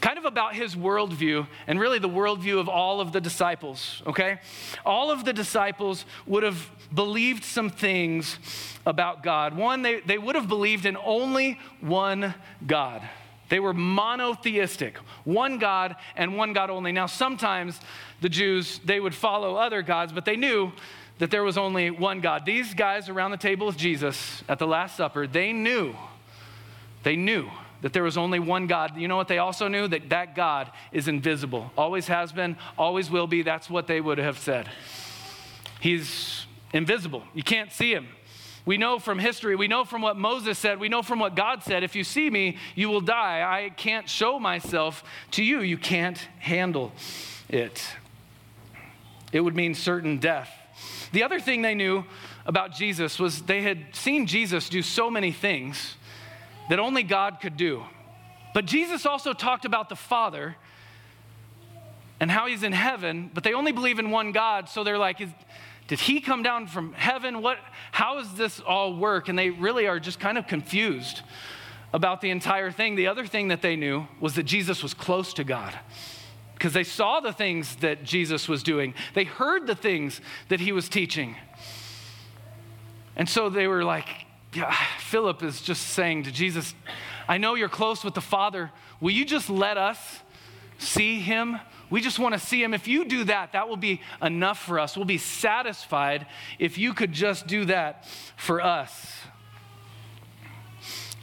kind 0.00 0.18
of 0.18 0.24
about 0.24 0.54
his 0.54 0.74
worldview 0.74 1.46
and 1.66 1.78
really 1.78 1.98
the 1.98 2.08
worldview 2.08 2.58
of 2.58 2.68
all 2.68 3.00
of 3.00 3.12
the 3.12 3.20
disciples, 3.20 4.02
okay? 4.06 4.38
All 4.84 5.10
of 5.10 5.24
the 5.24 5.32
disciples 5.32 6.04
would 6.26 6.42
have 6.42 6.70
believed 6.94 7.44
some 7.44 7.70
things 7.70 8.38
about 8.86 9.22
God. 9.22 9.56
One, 9.56 9.82
they, 9.82 10.00
they 10.00 10.18
would 10.18 10.34
have 10.34 10.48
believed 10.48 10.86
in 10.86 10.96
only 10.96 11.58
one 11.80 12.34
God. 12.66 13.02
They 13.48 13.60
were 13.60 13.74
monotheistic, 13.74 14.96
one 15.24 15.58
God 15.58 15.96
and 16.16 16.36
one 16.36 16.52
God 16.52 16.70
only. 16.70 16.92
Now, 16.92 17.06
sometimes 17.06 17.80
the 18.20 18.28
Jews, 18.28 18.80
they 18.84 19.00
would 19.00 19.14
follow 19.14 19.56
other 19.56 19.82
gods, 19.82 20.12
but 20.12 20.24
they 20.24 20.36
knew 20.36 20.72
that 21.18 21.30
there 21.30 21.42
was 21.42 21.58
only 21.58 21.90
one 21.90 22.20
God. 22.20 22.46
These 22.46 22.74
guys 22.74 23.08
around 23.08 23.32
the 23.32 23.36
table 23.36 23.66
with 23.66 23.76
Jesus 23.76 24.42
at 24.48 24.58
the 24.58 24.66
Last 24.66 24.96
Supper, 24.96 25.26
they 25.26 25.52
knew, 25.52 25.94
they 27.02 27.16
knew 27.16 27.50
that 27.82 27.92
there 27.92 28.02
was 28.02 28.16
only 28.16 28.38
one 28.38 28.66
God. 28.66 28.96
You 28.96 29.08
know 29.08 29.16
what 29.16 29.28
they 29.28 29.38
also 29.38 29.68
knew? 29.68 29.88
That 29.88 30.08
that 30.10 30.34
God 30.34 30.70
is 30.92 31.08
invisible. 31.08 31.70
Always 31.76 32.06
has 32.08 32.32
been, 32.32 32.56
always 32.78 33.10
will 33.10 33.26
be. 33.26 33.42
That's 33.42 33.70
what 33.70 33.86
they 33.86 34.00
would 34.00 34.18
have 34.18 34.38
said. 34.38 34.68
He's 35.80 36.46
invisible. 36.72 37.22
You 37.34 37.42
can't 37.42 37.72
see 37.72 37.92
him. 37.92 38.08
We 38.66 38.76
know 38.76 38.98
from 38.98 39.18
history, 39.18 39.56
we 39.56 39.68
know 39.68 39.84
from 39.84 40.02
what 40.02 40.16
Moses 40.16 40.58
said, 40.58 40.78
we 40.78 40.88
know 40.90 41.02
from 41.02 41.18
what 41.18 41.34
God 41.34 41.62
said 41.62 41.82
if 41.82 41.96
you 41.96 42.04
see 42.04 42.28
me, 42.28 42.58
you 42.74 42.90
will 42.90 43.00
die. 43.00 43.42
I 43.42 43.70
can't 43.70 44.08
show 44.08 44.38
myself 44.38 45.02
to 45.32 45.42
you. 45.42 45.62
You 45.62 45.78
can't 45.78 46.18
handle 46.38 46.92
it. 47.48 47.82
It 49.32 49.40
would 49.40 49.56
mean 49.56 49.74
certain 49.74 50.18
death. 50.18 50.50
The 51.12 51.22
other 51.22 51.40
thing 51.40 51.62
they 51.62 51.74
knew 51.74 52.04
about 52.44 52.72
Jesus 52.72 53.18
was 53.18 53.42
they 53.42 53.62
had 53.62 53.94
seen 53.94 54.26
Jesus 54.26 54.68
do 54.68 54.82
so 54.82 55.10
many 55.10 55.32
things 55.32 55.96
that 56.70 56.78
only 56.78 57.02
God 57.02 57.40
could 57.40 57.56
do. 57.56 57.82
But 58.54 58.64
Jesus 58.64 59.04
also 59.04 59.32
talked 59.32 59.64
about 59.64 59.88
the 59.88 59.96
Father 59.96 60.56
and 62.20 62.30
how 62.30 62.46
he's 62.46 62.62
in 62.62 62.72
heaven, 62.72 63.28
but 63.34 63.42
they 63.42 63.54
only 63.54 63.72
believe 63.72 63.98
in 63.98 64.12
one 64.12 64.30
God, 64.30 64.68
so 64.68 64.84
they're 64.84 64.96
like, 64.96 65.18
did 65.88 65.98
he 65.98 66.20
come 66.20 66.44
down 66.44 66.68
from 66.68 66.92
heaven? 66.92 67.42
What, 67.42 67.58
how 67.90 68.14
does 68.14 68.34
this 68.34 68.60
all 68.60 68.96
work? 68.96 69.28
And 69.28 69.36
they 69.36 69.50
really 69.50 69.88
are 69.88 69.98
just 69.98 70.20
kind 70.20 70.38
of 70.38 70.46
confused 70.46 71.22
about 71.92 72.20
the 72.20 72.30
entire 72.30 72.70
thing. 72.70 72.94
The 72.94 73.08
other 73.08 73.26
thing 73.26 73.48
that 73.48 73.62
they 73.62 73.74
knew 73.74 74.06
was 74.20 74.36
that 74.36 74.44
Jesus 74.44 74.80
was 74.80 74.94
close 74.94 75.34
to 75.34 75.44
God 75.44 75.76
because 76.54 76.72
they 76.72 76.84
saw 76.84 77.18
the 77.18 77.32
things 77.32 77.74
that 77.76 78.04
Jesus 78.04 78.48
was 78.48 78.62
doing, 78.62 78.94
they 79.14 79.24
heard 79.24 79.66
the 79.66 79.74
things 79.74 80.20
that 80.50 80.60
he 80.60 80.70
was 80.70 80.88
teaching. 80.88 81.34
And 83.16 83.28
so 83.28 83.50
they 83.50 83.66
were 83.66 83.82
like, 83.82 84.06
yeah, 84.52 84.74
Philip 84.98 85.42
is 85.42 85.60
just 85.60 85.88
saying 85.88 86.24
to 86.24 86.32
Jesus, 86.32 86.74
I 87.28 87.38
know 87.38 87.54
you're 87.54 87.68
close 87.68 88.04
with 88.04 88.14
the 88.14 88.20
Father. 88.20 88.72
Will 89.00 89.12
you 89.12 89.24
just 89.24 89.48
let 89.48 89.76
us 89.76 89.98
see 90.78 91.20
him? 91.20 91.58
We 91.88 92.00
just 92.00 92.18
want 92.18 92.34
to 92.34 92.40
see 92.40 92.62
him. 92.62 92.74
If 92.74 92.88
you 92.88 93.04
do 93.04 93.24
that, 93.24 93.52
that 93.52 93.68
will 93.68 93.76
be 93.76 94.00
enough 94.22 94.58
for 94.64 94.78
us. 94.78 94.96
We'll 94.96 95.04
be 95.04 95.18
satisfied 95.18 96.26
if 96.58 96.78
you 96.78 96.94
could 96.94 97.12
just 97.12 97.46
do 97.46 97.64
that 97.66 98.06
for 98.36 98.60
us. 98.60 99.18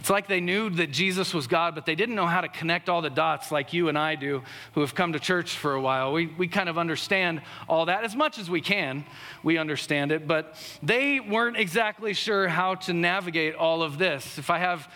It's 0.07 0.09
like 0.09 0.27
they 0.27 0.39
knew 0.39 0.69
that 0.69 0.91
Jesus 0.91 1.33
was 1.33 1.47
God, 1.47 1.75
but 1.75 1.85
they 1.85 1.93
didn't 1.93 2.15
know 2.15 2.27
how 2.27 2.39
to 2.39 2.47
connect 2.47 2.87
all 2.87 3.01
the 3.01 3.09
dots 3.09 3.51
like 3.51 3.73
you 3.73 3.89
and 3.89 3.97
I 3.97 4.15
do 4.15 4.41
who 4.71 4.79
have 4.79 4.95
come 4.95 5.11
to 5.11 5.19
church 5.19 5.57
for 5.57 5.73
a 5.73 5.81
while. 5.81 6.13
We, 6.13 6.27
we 6.27 6.47
kind 6.47 6.69
of 6.69 6.77
understand 6.77 7.41
all 7.67 7.87
that 7.87 8.05
as 8.05 8.15
much 8.15 8.39
as 8.39 8.49
we 8.49 8.61
can. 8.61 9.03
We 9.43 9.57
understand 9.57 10.13
it, 10.13 10.25
but 10.25 10.55
they 10.81 11.19
weren't 11.19 11.57
exactly 11.57 12.13
sure 12.13 12.47
how 12.47 12.75
to 12.75 12.93
navigate 12.93 13.55
all 13.55 13.83
of 13.83 13.97
this. 13.97 14.37
If 14.37 14.49
I 14.49 14.59
have 14.59 14.89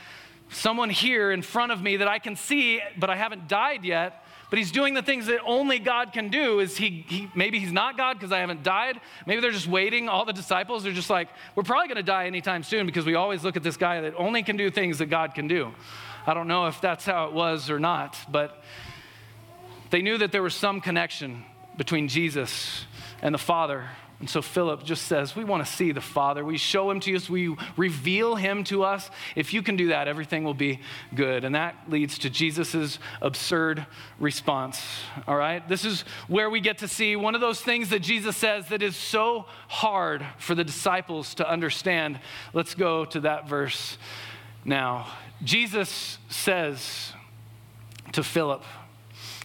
someone 0.47 0.89
here 0.89 1.33
in 1.33 1.41
front 1.41 1.73
of 1.73 1.81
me 1.81 1.97
that 1.97 2.07
I 2.07 2.17
can 2.17 2.37
see, 2.37 2.79
but 2.97 3.09
I 3.09 3.17
haven't 3.17 3.49
died 3.49 3.83
yet, 3.83 4.20
but 4.51 4.59
he's 4.59 4.71
doing 4.71 4.93
the 4.93 5.01
things 5.01 5.27
that 5.27 5.39
only 5.45 5.79
God 5.79 6.11
can 6.11 6.27
do. 6.27 6.59
Is 6.59 6.75
he, 6.75 7.05
he 7.07 7.31
maybe 7.33 7.57
he's 7.57 7.71
not 7.71 7.95
God 7.95 8.19
because 8.19 8.33
I 8.33 8.39
haven't 8.39 8.63
died? 8.63 8.99
Maybe 9.25 9.39
they're 9.39 9.49
just 9.49 9.65
waiting. 9.65 10.09
All 10.09 10.25
the 10.25 10.33
disciples 10.33 10.85
are 10.85 10.91
just 10.91 11.09
like, 11.09 11.29
we're 11.55 11.63
probably 11.63 11.87
going 11.87 11.95
to 11.95 12.03
die 12.03 12.25
anytime 12.25 12.61
soon 12.61 12.85
because 12.85 13.05
we 13.05 13.15
always 13.15 13.45
look 13.45 13.55
at 13.55 13.63
this 13.63 13.77
guy 13.77 14.01
that 14.01 14.13
only 14.17 14.43
can 14.43 14.57
do 14.57 14.69
things 14.69 14.97
that 14.97 15.05
God 15.05 15.33
can 15.35 15.47
do. 15.47 15.71
I 16.27 16.33
don't 16.33 16.49
know 16.49 16.67
if 16.67 16.81
that's 16.81 17.05
how 17.05 17.27
it 17.27 17.33
was 17.33 17.69
or 17.69 17.79
not, 17.79 18.17
but 18.29 18.61
they 19.89 20.01
knew 20.01 20.17
that 20.17 20.33
there 20.33 20.43
was 20.43 20.53
some 20.53 20.81
connection 20.81 21.45
between 21.77 22.09
Jesus 22.09 22.85
and 23.21 23.33
the 23.33 23.39
Father 23.39 23.87
And 24.21 24.29
so 24.29 24.43
Philip 24.43 24.83
just 24.83 25.07
says, 25.07 25.35
We 25.35 25.43
want 25.43 25.65
to 25.65 25.71
see 25.71 25.91
the 25.91 25.99
Father. 25.99 26.45
We 26.45 26.57
show 26.57 26.91
him 26.91 26.99
to 27.01 27.15
us, 27.15 27.27
we 27.27 27.55
reveal 27.75 28.35
him 28.35 28.63
to 28.65 28.83
us. 28.83 29.09
If 29.35 29.51
you 29.51 29.63
can 29.63 29.75
do 29.75 29.87
that, 29.87 30.07
everything 30.07 30.43
will 30.43 30.53
be 30.53 30.79
good. 31.15 31.43
And 31.43 31.55
that 31.55 31.75
leads 31.89 32.19
to 32.19 32.29
Jesus' 32.29 32.99
absurd 33.19 33.87
response. 34.19 34.79
All 35.27 35.35
right? 35.35 35.67
This 35.67 35.83
is 35.83 36.01
where 36.27 36.51
we 36.51 36.61
get 36.61 36.77
to 36.77 36.87
see 36.87 37.15
one 37.15 37.33
of 37.33 37.41
those 37.41 37.61
things 37.61 37.89
that 37.89 38.01
Jesus 38.01 38.37
says 38.37 38.67
that 38.67 38.83
is 38.83 38.95
so 38.95 39.47
hard 39.67 40.23
for 40.37 40.53
the 40.53 40.63
disciples 40.63 41.33
to 41.35 41.49
understand. 41.49 42.19
Let's 42.53 42.75
go 42.75 43.05
to 43.05 43.21
that 43.21 43.49
verse 43.49 43.97
now. 44.63 45.07
Jesus 45.43 46.19
says 46.29 47.11
to 48.11 48.21
Philip, 48.21 48.63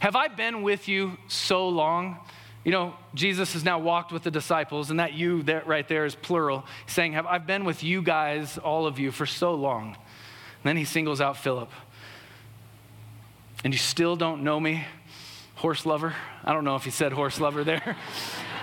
Have 0.03 0.17
I 0.17 0.29
been 0.29 0.63
with 0.63 0.87
you 0.87 1.17
so 1.29 1.67
long? 1.67 2.19
You 2.67 2.73
know, 2.73 2.95
Jesus 3.15 3.53
has 3.53 3.63
now 3.63 3.79
walked 3.79 4.11
with 4.11 4.25
the 4.25 4.31
disciples, 4.33 4.91
and 4.91 4.99
that 4.99 5.15
you 5.15 5.45
that 5.45 5.69
right 5.69 5.87
there 5.87 6.05
is 6.05 6.17
plural, 6.17 6.65
saying, 6.89 7.13
Have 7.13 7.25
I've 7.25 7.47
been 7.47 7.65
with 7.65 7.85
you 7.85 8.03
guys, 8.03 8.59
all 8.59 8.89
of 8.89 8.99
you, 8.99 9.13
for 9.13 9.25
so 9.25 9.55
long. 9.55 9.91
And 9.95 10.65
then 10.65 10.77
he 10.77 10.85
singles 10.85 11.21
out 11.21 11.37
Philip. 11.37 11.71
And 13.63 13.73
you 13.73 13.79
still 13.79 14.17
don't 14.17 14.43
know 14.43 14.59
me, 14.59 14.85
horse 15.55 15.87
lover? 15.87 16.17
I 16.45 16.53
don't 16.53 16.65
know 16.65 16.75
if 16.75 16.83
he 16.83 16.91
said 16.91 17.13
horse 17.13 17.39
lover 17.39 17.63
there. 17.63 17.97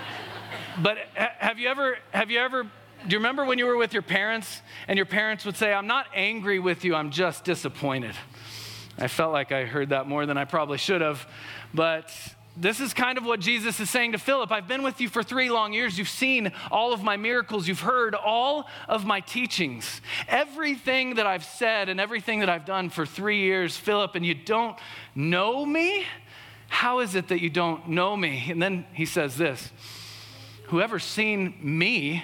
but 0.82 0.98
have 1.14 1.58
you 1.58 1.68
ever, 1.68 1.96
have 2.10 2.30
you 2.30 2.40
ever, 2.40 2.64
do 2.64 2.68
you 3.08 3.16
remember 3.16 3.46
when 3.46 3.58
you 3.58 3.64
were 3.64 3.78
with 3.78 3.94
your 3.94 4.02
parents 4.02 4.60
and 4.86 4.98
your 4.98 5.06
parents 5.06 5.46
would 5.46 5.56
say, 5.56 5.72
I'm 5.72 5.86
not 5.86 6.08
angry 6.14 6.58
with 6.58 6.84
you, 6.84 6.94
I'm 6.94 7.10
just 7.10 7.42
disappointed? 7.44 8.14
I 8.98 9.08
felt 9.08 9.32
like 9.32 9.50
I 9.50 9.64
heard 9.64 9.88
that 9.88 10.06
more 10.06 10.26
than 10.26 10.36
I 10.36 10.44
probably 10.44 10.76
should 10.76 11.00
have. 11.00 11.26
But 11.72 12.12
this 12.56 12.78
is 12.78 12.94
kind 12.94 13.18
of 13.18 13.24
what 13.24 13.40
Jesus 13.40 13.80
is 13.80 13.90
saying 13.90 14.12
to 14.12 14.18
Philip. 14.18 14.52
I've 14.52 14.68
been 14.68 14.82
with 14.84 15.00
you 15.00 15.08
for 15.08 15.22
three 15.22 15.50
long 15.50 15.72
years. 15.72 15.98
You've 15.98 16.08
seen 16.08 16.52
all 16.70 16.92
of 16.92 17.02
my 17.02 17.16
miracles. 17.16 17.66
You've 17.66 17.80
heard 17.80 18.14
all 18.14 18.68
of 18.88 19.04
my 19.04 19.20
teachings. 19.20 20.00
Everything 20.28 21.16
that 21.16 21.26
I've 21.26 21.44
said 21.44 21.88
and 21.88 21.98
everything 21.98 22.40
that 22.40 22.48
I've 22.48 22.64
done 22.64 22.90
for 22.90 23.04
three 23.04 23.40
years, 23.40 23.76
Philip, 23.76 24.14
and 24.14 24.24
you 24.24 24.34
don't 24.34 24.78
know 25.16 25.66
me? 25.66 26.04
How 26.68 27.00
is 27.00 27.14
it 27.14 27.28
that 27.28 27.40
you 27.40 27.50
don't 27.50 27.88
know 27.88 28.16
me? 28.16 28.46
And 28.48 28.62
then 28.62 28.86
he 28.92 29.06
says 29.06 29.36
this 29.36 29.72
Whoever's 30.68 31.04
seen 31.04 31.54
me 31.60 32.22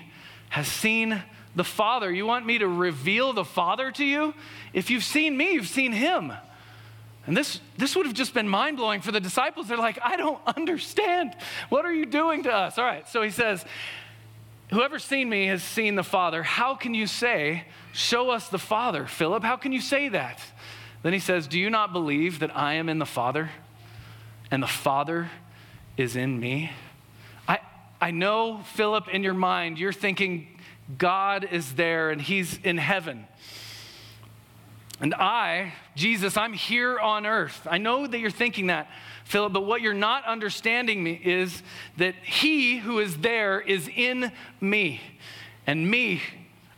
has 0.51 0.69
seen 0.69 1.23
the 1.57 1.65
Father. 1.65 2.11
You 2.11 2.27
want 2.27 2.47
me 2.47 2.59
to 2.59 2.69
reveal 2.69 3.33
the 3.33 3.45
Father 3.45 3.91
to 3.93 4.05
you? 4.05 4.35
If 4.73 4.91
you've 4.91 5.05
seen 5.05 5.37
me, 5.37 5.55
you've 5.55 5.69
seen 5.69 5.93
him. 5.93 6.33
And 7.27 7.37
this, 7.37 7.61
this 7.77 7.95
would 7.97 8.07
have 8.07 8.15
just 8.15 8.35
been 8.35 8.49
mind 8.49 8.77
blowing 8.77 9.01
for 9.01 9.13
the 9.13 9.21
disciples. 9.21 9.69
They're 9.69 9.77
like, 9.77 9.99
I 10.03 10.17
don't 10.17 10.41
understand. 10.57 11.37
What 11.69 11.85
are 11.85 11.93
you 11.93 12.07
doing 12.07 12.45
to 12.45 12.53
us? 12.53 12.79
All 12.79 12.85
right, 12.85 13.09
so 13.09 13.23
he 13.23 13.31
says, 13.31 13.65
Whoever's 14.71 15.03
seen 15.03 15.29
me 15.29 15.47
has 15.47 15.65
seen 15.65 15.97
the 15.97 16.05
Father. 16.05 16.45
How 16.45 16.77
can 16.77 16.95
you 16.95 17.07
say, 17.07 17.65
Show 17.93 18.31
us 18.31 18.49
the 18.49 18.59
Father, 18.59 19.07
Philip? 19.07 19.43
How 19.43 19.57
can 19.57 19.73
you 19.73 19.81
say 19.81 20.09
that? 20.11 20.41
Then 21.03 21.13
he 21.13 21.19
says, 21.19 21.49
Do 21.49 21.59
you 21.59 21.71
not 21.71 21.93
believe 21.93 22.39
that 22.39 22.57
I 22.57 22.75
am 22.75 22.89
in 22.89 22.99
the 22.99 23.07
Father 23.07 23.51
and 24.51 24.63
the 24.63 24.69
Father 24.69 25.31
is 25.97 26.15
in 26.15 26.39
me? 26.39 26.71
I, 27.49 27.59
I 28.01 28.13
know, 28.13 28.61
Philip, 28.75 29.09
in 29.09 29.25
your 29.25 29.35
mind, 29.35 29.79
you're 29.79 29.93
thinking 29.93 30.47
God 30.99 31.49
is 31.51 31.75
there 31.75 32.11
and 32.11 32.21
he's 32.21 32.59
in 32.59 32.79
heaven. 32.79 33.27
And 35.01 35.15
I, 35.15 35.73
Jesus, 35.97 36.37
I'm 36.37 36.53
here 36.53 36.99
on 36.99 37.25
earth. 37.25 37.67
I 37.71 37.79
know 37.79 38.07
that 38.07 38.19
you're 38.19 38.31
thinking 38.31 38.67
that, 38.67 38.91
Philip, 39.25 39.53
but 39.53 39.65
what 39.65 39.81
you're 39.81 39.95
not 39.95 40.27
understanding 40.27 41.03
me 41.03 41.19
is 41.25 41.63
that 41.97 42.15
he 42.17 42.79
who 42.79 42.99
is 42.99 43.17
there 43.19 43.61
is 43.61 43.89
in 43.89 44.31
me. 44.61 45.01
And 45.67 45.91
me, 45.91 46.21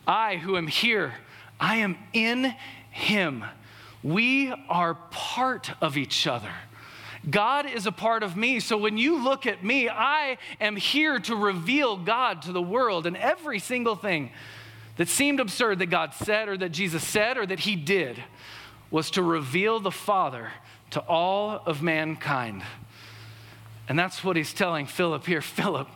I 0.07 0.37
who 0.37 0.55
am 0.55 0.67
here, 0.67 1.15
I 1.59 1.77
am 1.77 1.97
in 2.13 2.55
him. 2.91 3.43
We 4.03 4.53
are 4.69 4.95
part 5.11 5.71
of 5.81 5.97
each 5.97 6.25
other. 6.25 6.51
God 7.29 7.65
is 7.65 7.85
a 7.85 7.91
part 7.91 8.23
of 8.23 8.35
me. 8.35 8.59
So 8.59 8.77
when 8.77 8.97
you 8.97 9.23
look 9.23 9.45
at 9.45 9.63
me, 9.63 9.89
I 9.89 10.37
am 10.59 10.75
here 10.75 11.19
to 11.19 11.35
reveal 11.35 11.97
God 11.97 12.41
to 12.43 12.51
the 12.51 12.61
world 12.61 13.05
and 13.05 13.15
every 13.15 13.59
single 13.59 13.95
thing 13.95 14.31
that 14.97 15.07
seemed 15.07 15.39
absurd 15.39 15.79
that 15.79 15.87
God 15.87 16.13
said 16.13 16.47
or 16.49 16.57
that 16.57 16.69
Jesus 16.69 17.05
said 17.05 17.37
or 17.37 17.45
that 17.45 17.61
he 17.61 17.75
did 17.75 18.23
was 18.91 19.09
to 19.11 19.23
reveal 19.23 19.79
the 19.79 19.91
Father 19.91 20.51
to 20.91 20.99
all 21.01 21.61
of 21.65 21.81
mankind. 21.81 22.63
And 23.89 23.97
that's 23.97 24.23
what 24.23 24.35
he's 24.35 24.53
telling 24.53 24.85
Philip 24.85 25.25
here. 25.25 25.41
Philip, 25.41 25.87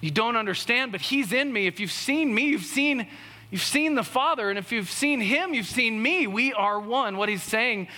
you 0.00 0.10
don't 0.10 0.36
understand, 0.36 0.92
but 0.92 1.00
he's 1.00 1.32
in 1.32 1.52
me. 1.52 1.66
If 1.66 1.80
you've 1.80 1.92
seen 1.92 2.34
me, 2.34 2.46
you've 2.46 2.62
seen, 2.62 3.06
you've 3.50 3.62
seen 3.62 3.94
the 3.94 4.02
Father. 4.02 4.48
And 4.48 4.58
if 4.58 4.72
you've 4.72 4.90
seen 4.90 5.20
him, 5.20 5.52
you've 5.52 5.66
seen 5.66 6.00
me. 6.02 6.26
We 6.26 6.52
are 6.54 6.80
one. 6.80 7.16
What 7.18 7.28
he's 7.28 7.42
saying 7.42 7.88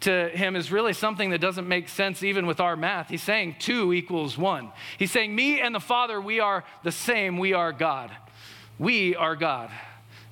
to 0.00 0.28
him 0.28 0.56
is 0.56 0.70
really 0.70 0.92
something 0.92 1.30
that 1.30 1.40
doesn't 1.40 1.66
make 1.66 1.88
sense 1.88 2.22
even 2.22 2.46
with 2.46 2.60
our 2.60 2.76
math. 2.76 3.08
He's 3.08 3.22
saying 3.22 3.56
two 3.58 3.92
equals 3.94 4.36
one. 4.36 4.70
He's 4.98 5.10
saying, 5.10 5.34
Me 5.34 5.60
and 5.60 5.74
the 5.74 5.80
Father, 5.80 6.20
we 6.20 6.40
are 6.40 6.64
the 6.82 6.92
same. 6.92 7.38
We 7.38 7.54
are 7.54 7.72
God. 7.72 8.10
We 8.78 9.14
are 9.16 9.36
God. 9.36 9.70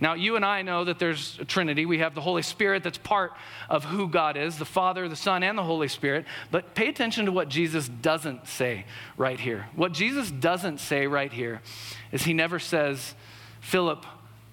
Now, 0.01 0.15
you 0.15 0.35
and 0.35 0.45
I 0.45 0.63
know 0.63 0.83
that 0.83 0.99
there's 0.99 1.39
a 1.39 1.45
Trinity. 1.45 1.87
We 1.87 1.99
have 1.99 2.17
the 2.17 2.21
Holy 2.21 2.43
Spirit 2.43 2.83
that's 2.83 2.99
part 2.99 3.35
of 3.71 3.85
who 3.85 4.09
God 4.09 4.37
is 4.37 4.59
the 4.59 4.65
Father, 4.65 5.09
the 5.09 5.15
Son, 5.15 5.45
and 5.45 5.57
the 5.57 5.63
Holy 5.63 5.87
Spirit. 5.87 6.27
But 6.51 6.75
pay 6.75 6.89
attention 6.89 7.27
to 7.27 7.33
what 7.33 7.49
Jesus 7.49 7.89
doesn't 7.89 8.49
say 8.49 8.85
right 9.17 9.39
here. 9.39 9.69
What 9.77 9.93
Jesus 9.93 10.29
doesn't 10.29 10.81
say 10.81 11.07
right 11.07 11.33
here 11.33 11.63
is 12.11 12.25
he 12.25 12.35
never 12.35 12.59
says, 12.59 13.15
Philip, 13.61 14.05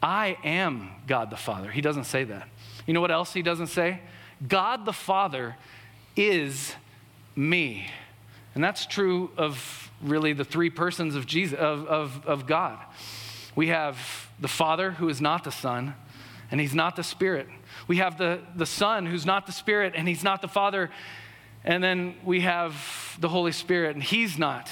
I 0.04 0.38
am 0.44 0.92
God 1.08 1.32
the 1.32 1.36
Father. 1.36 1.72
He 1.72 1.82
doesn't 1.82 2.04
say 2.04 2.26
that. 2.26 2.48
You 2.86 2.94
know 2.94 3.02
what 3.02 3.10
else 3.10 3.34
he 3.34 3.42
doesn't 3.42 3.68
say? 3.68 4.02
God 4.48 4.86
the 4.86 4.94
Father 4.94 5.56
is 6.16 6.76
me. 7.36 7.88
And 8.54 8.64
that's 8.64 8.86
true 8.86 9.32
of 9.36 9.90
really 10.02 10.34
the 10.34 10.46
three 10.46 10.70
persons 10.70 11.16
of 11.16 11.26
Jesus 11.26 11.58
of, 11.58 11.88
of, 11.88 12.26
of 12.28 12.46
God. 12.46 12.78
We 13.60 13.68
have 13.68 14.30
the 14.40 14.48
Father 14.48 14.92
who 14.92 15.10
is 15.10 15.20
not 15.20 15.44
the 15.44 15.52
Son, 15.52 15.94
and 16.50 16.62
he's 16.62 16.74
not 16.74 16.96
the 16.96 17.04
Spirit. 17.04 17.50
We 17.90 17.98
have 17.98 18.18
the, 18.18 18.40
the 18.56 18.66
Son 18.66 19.06
who's 19.06 19.26
not 19.26 19.48
the 19.48 19.52
Spirit, 19.52 19.96
and 19.98 20.08
he's 20.08 20.24
not 20.24 20.42
the 20.42 20.48
Father. 20.48 20.90
And 21.66 21.84
then 21.84 22.16
we 22.24 22.40
have 22.40 23.18
the 23.20 23.28
Holy 23.28 23.52
Spirit, 23.52 23.96
and 23.96 24.02
he's 24.02 24.38
not 24.38 24.72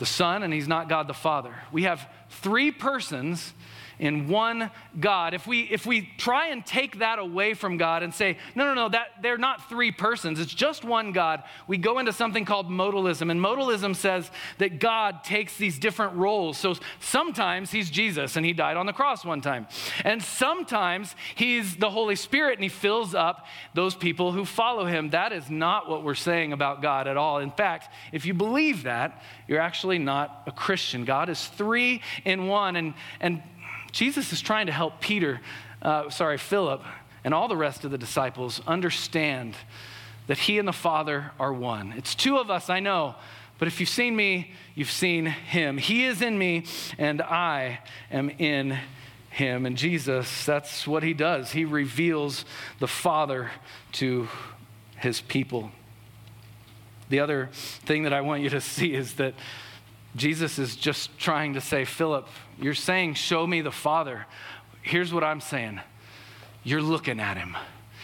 the 0.00 0.04
Son, 0.04 0.42
and 0.42 0.52
he's 0.52 0.66
not 0.66 0.88
God 0.88 1.06
the 1.06 1.14
Father. 1.14 1.54
We 1.70 1.84
have 1.84 2.10
three 2.28 2.72
persons 2.72 3.52
in 3.98 4.28
one 4.28 4.70
God. 4.98 5.34
If 5.34 5.46
we, 5.46 5.62
if 5.62 5.86
we 5.86 6.08
try 6.18 6.48
and 6.48 6.64
take 6.64 6.98
that 6.98 7.18
away 7.18 7.54
from 7.54 7.76
God 7.76 8.02
and 8.02 8.12
say, 8.12 8.36
no, 8.54 8.66
no, 8.66 8.74
no, 8.74 8.88
that, 8.88 9.08
they're 9.22 9.38
not 9.38 9.68
three 9.68 9.90
persons, 9.90 10.40
it's 10.40 10.54
just 10.54 10.84
one 10.84 11.12
God, 11.12 11.42
we 11.66 11.78
go 11.78 11.98
into 11.98 12.12
something 12.12 12.44
called 12.44 12.68
modalism. 12.68 13.30
And 13.30 13.40
modalism 13.40 13.94
says 13.94 14.30
that 14.58 14.78
God 14.78 15.24
takes 15.24 15.56
these 15.56 15.78
different 15.78 16.14
roles. 16.16 16.58
So 16.58 16.74
sometimes 17.00 17.70
he's 17.70 17.90
Jesus 17.90 18.36
and 18.36 18.44
he 18.44 18.52
died 18.52 18.76
on 18.76 18.86
the 18.86 18.92
cross 18.92 19.24
one 19.24 19.40
time. 19.40 19.66
And 20.04 20.22
sometimes 20.22 21.14
he's 21.34 21.76
the 21.76 21.90
Holy 21.90 22.16
Spirit 22.16 22.54
and 22.54 22.62
he 22.62 22.68
fills 22.68 23.14
up 23.14 23.46
those 23.74 23.94
people 23.94 24.32
who 24.32 24.44
follow 24.44 24.84
him. 24.86 25.10
That 25.10 25.32
is 25.32 25.50
not 25.50 25.88
what 25.88 26.02
we're 26.02 26.14
saying 26.14 26.52
about 26.52 26.82
God 26.82 27.06
at 27.06 27.16
all. 27.16 27.38
In 27.38 27.50
fact, 27.50 27.92
if 28.12 28.26
you 28.26 28.34
believe 28.34 28.84
that, 28.84 29.22
you're 29.46 29.60
actually 29.60 29.98
not 29.98 30.42
a 30.46 30.52
Christian. 30.52 31.04
God 31.04 31.28
is 31.28 31.46
three 31.46 32.02
in 32.24 32.46
one. 32.46 32.76
And, 32.76 32.94
and 33.20 33.42
Jesus 33.94 34.32
is 34.32 34.40
trying 34.40 34.66
to 34.66 34.72
help 34.72 35.00
Peter, 35.00 35.40
uh, 35.80 36.10
sorry, 36.10 36.36
Philip, 36.36 36.82
and 37.22 37.32
all 37.32 37.46
the 37.46 37.56
rest 37.56 37.84
of 37.84 37.92
the 37.92 37.96
disciples 37.96 38.60
understand 38.66 39.54
that 40.26 40.36
he 40.36 40.58
and 40.58 40.66
the 40.66 40.72
Father 40.72 41.30
are 41.38 41.52
one. 41.52 41.94
It's 41.96 42.16
two 42.16 42.38
of 42.38 42.50
us, 42.50 42.68
I 42.68 42.80
know, 42.80 43.14
but 43.56 43.68
if 43.68 43.78
you've 43.78 43.88
seen 43.88 44.16
me, 44.16 44.50
you've 44.74 44.90
seen 44.90 45.26
him. 45.26 45.78
He 45.78 46.06
is 46.06 46.22
in 46.22 46.36
me, 46.36 46.64
and 46.98 47.22
I 47.22 47.78
am 48.10 48.30
in 48.30 48.76
him. 49.30 49.64
And 49.64 49.76
Jesus, 49.76 50.44
that's 50.44 50.88
what 50.88 51.04
he 51.04 51.14
does. 51.14 51.52
He 51.52 51.64
reveals 51.64 52.44
the 52.80 52.88
Father 52.88 53.52
to 53.92 54.26
his 54.96 55.20
people. 55.20 55.70
The 57.10 57.20
other 57.20 57.48
thing 57.52 58.02
that 58.02 58.12
I 58.12 58.22
want 58.22 58.42
you 58.42 58.50
to 58.50 58.60
see 58.74 58.92
is 58.92 59.14
that 59.14 59.34
Jesus 60.16 60.58
is 60.58 60.76
just 60.76 61.16
trying 61.18 61.54
to 61.54 61.60
say, 61.60 61.84
Philip, 61.84 62.28
you're 62.60 62.74
saying, 62.74 63.14
Show 63.14 63.46
me 63.46 63.60
the 63.60 63.72
Father. 63.72 64.26
Here's 64.82 65.12
what 65.12 65.24
I'm 65.24 65.40
saying 65.40 65.80
you're 66.62 66.82
looking 66.82 67.20
at 67.20 67.36
him. 67.36 67.56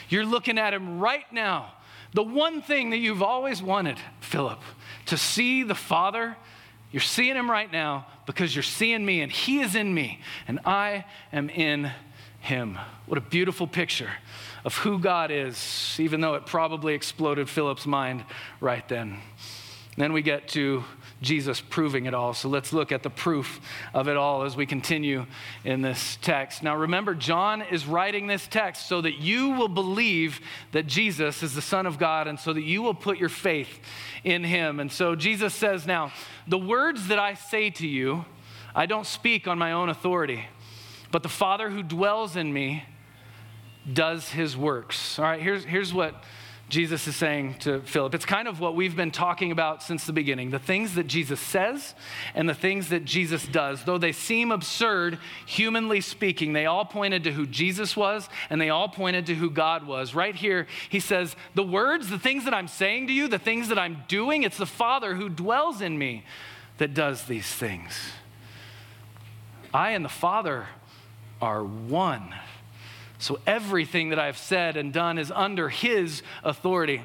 You're 0.09 0.27
looking 0.27 0.59
at 0.59 0.75
him 0.75 1.01
right 1.01 1.31
now. 1.33 1.73
The 2.13 2.23
one 2.23 2.61
thing 2.61 2.91
that 2.91 2.99
you've 2.99 3.23
always 3.23 3.63
wanted, 3.63 3.99
Philip, 4.21 4.61
to 5.07 5.17
see 5.17 5.63
the 5.63 5.75
Father, 5.75 6.37
you're 6.91 7.01
seeing 7.01 7.37
him 7.37 7.51
right 7.51 7.71
now 7.71 8.07
because 8.27 8.55
you're 8.55 8.63
seeing 8.63 9.05
me, 9.05 9.23
and 9.23 9.31
he 9.31 9.61
is 9.61 9.75
in 9.77 9.95
me, 9.95 10.21
and 10.49 10.59
I 10.65 11.05
am 11.33 11.49
in 11.49 11.93
him. 12.41 12.79
What 13.07 13.17
a 13.19 13.21
beautiful 13.21 13.67
picture 13.67 14.11
of 14.65 14.77
who 14.79 14.99
God 14.99 15.31
is, 15.31 15.97
even 16.01 16.21
though 16.21 16.35
it 16.35 16.47
probably 16.47 16.95
exploded 16.95 17.49
Philip's 17.49 17.87
mind 17.87 18.25
right 18.61 18.87
then. 18.89 19.19
Then 19.97 20.13
we 20.13 20.23
get 20.23 20.49
to 20.49 20.85
Jesus 21.23 21.61
proving 21.61 22.07
it 22.07 22.15
all. 22.15 22.33
So 22.33 22.49
let's 22.49 22.73
look 22.73 22.93
at 22.93 23.03
the 23.03 23.11
proof 23.11 23.61
of 23.93 24.09
it 24.09 24.17
all 24.17 24.43
as 24.43 24.57
we 24.57 24.65
continue 24.65 25.27
in 25.65 25.83
this 25.83 26.17
text. 26.23 26.63
Now 26.63 26.77
remember, 26.77 27.15
John 27.15 27.61
is 27.63 27.87
writing 27.87 28.27
this 28.27 28.47
text 28.47 28.89
so 28.89 29.03
that 29.03 29.17
you 29.17 29.51
will 29.51 29.69
believe 29.69 30.41
that 30.73 30.87
Jesus 30.87 31.43
is 31.43 31.55
the 31.55 31.61
Son 31.61 31.85
of 31.85 31.99
God 31.99 32.27
and 32.27 32.41
so 32.41 32.53
that 32.53 32.63
you 32.63 32.81
will 32.81 32.95
put 32.95 33.19
your 33.19 33.29
faith 33.29 33.81
in 34.25 34.45
him. 34.45 34.81
And 34.81 34.91
so 34.91 35.15
Jesus 35.15 35.55
says, 35.55 35.87
Now, 35.87 36.13
the 36.49 36.59
words 36.59 37.09
that 37.09 37.19
I 37.19 37.35
say 37.35 37.69
to 37.71 37.87
you, 37.87 38.25
I 38.75 38.87
don't 38.87 39.07
speak 39.07 39.47
on 39.47 39.59
my 39.59 39.73
own 39.73 39.89
authority, 39.89 40.47
but 41.11 41.23
the 41.23 41.29
Father 41.29 41.69
who 41.69 41.83
dwells 41.83 42.37
in 42.37 42.53
me 42.53 42.85
does 43.93 44.31
his 44.31 44.57
works. 44.57 45.19
All 45.19 45.25
right, 45.25 45.41
here's, 45.41 45.65
here's 45.65 45.93
what 45.93 46.23
Jesus 46.71 47.09
is 47.09 47.17
saying 47.17 47.57
to 47.61 47.81
Philip. 47.83 48.15
It's 48.15 48.25
kind 48.25 48.47
of 48.47 48.61
what 48.61 48.77
we've 48.77 48.95
been 48.95 49.11
talking 49.11 49.51
about 49.51 49.83
since 49.83 50.07
the 50.07 50.13
beginning 50.13 50.51
the 50.51 50.59
things 50.59 50.95
that 50.95 51.09
Jesus 51.09 51.41
says 51.41 51.95
and 52.35 52.49
the 52.49 52.55
things 52.55 52.89
that 52.91 53.05
Jesus 53.05 53.47
does. 53.47 53.85
Though 53.85 53.99
they 53.99 54.13
seem 54.13 54.53
absurd, 54.53 55.19
humanly 55.45 56.01
speaking, 56.01 56.53
they 56.53 56.67
all 56.67 56.85
pointed 56.85 57.25
to 57.25 57.33
who 57.33 57.47
Jesus 57.47 57.97
was 57.97 58.29
and 58.49 58.61
they 58.61 58.71
all 58.71 58.89
pointed 58.89 59.27
to 59.27 59.35
who 59.35 59.51
God 59.51 59.87
was. 59.87 60.15
Right 60.15 60.35
here, 60.35 60.69
he 60.89 61.01
says, 61.01 61.35
The 61.55 61.65
words, 61.65 62.09
the 62.09 62.19
things 62.19 62.45
that 62.45 62.55
I'm 62.55 62.69
saying 62.69 63.09
to 63.09 63.13
you, 63.13 63.27
the 63.27 63.39
things 63.39 63.69
that 63.69 63.79
I'm 63.79 64.05
doing, 64.07 64.45
it's 64.45 64.57
the 64.57 64.65
Father 64.65 65.17
who 65.17 65.29
dwells 65.29 65.81
in 65.81 65.99
me 65.99 66.25
that 66.79 66.95
does 66.95 67.25
these 67.25 67.47
things. 67.47 67.93
I 69.75 69.91
and 69.91 70.05
the 70.05 70.09
Father 70.09 70.67
are 71.43 71.65
one. 71.65 72.33
So 73.21 73.39
everything 73.47 74.09
that 74.09 74.19
I've 74.19 74.39
said 74.39 74.77
and 74.77 74.93
done 74.93 75.19
is 75.19 75.31
under 75.31 75.69
his 75.69 76.23
authority. 76.43 77.03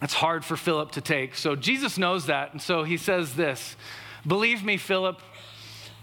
That's 0.00 0.14
hard 0.14 0.44
for 0.44 0.56
Philip 0.56 0.92
to 0.92 1.00
take. 1.00 1.34
So 1.34 1.56
Jesus 1.56 1.98
knows 1.98 2.26
that. 2.26 2.52
And 2.52 2.62
so 2.62 2.84
he 2.84 2.96
says 2.96 3.34
this 3.34 3.76
Believe 4.24 4.64
me, 4.64 4.76
Philip, 4.76 5.20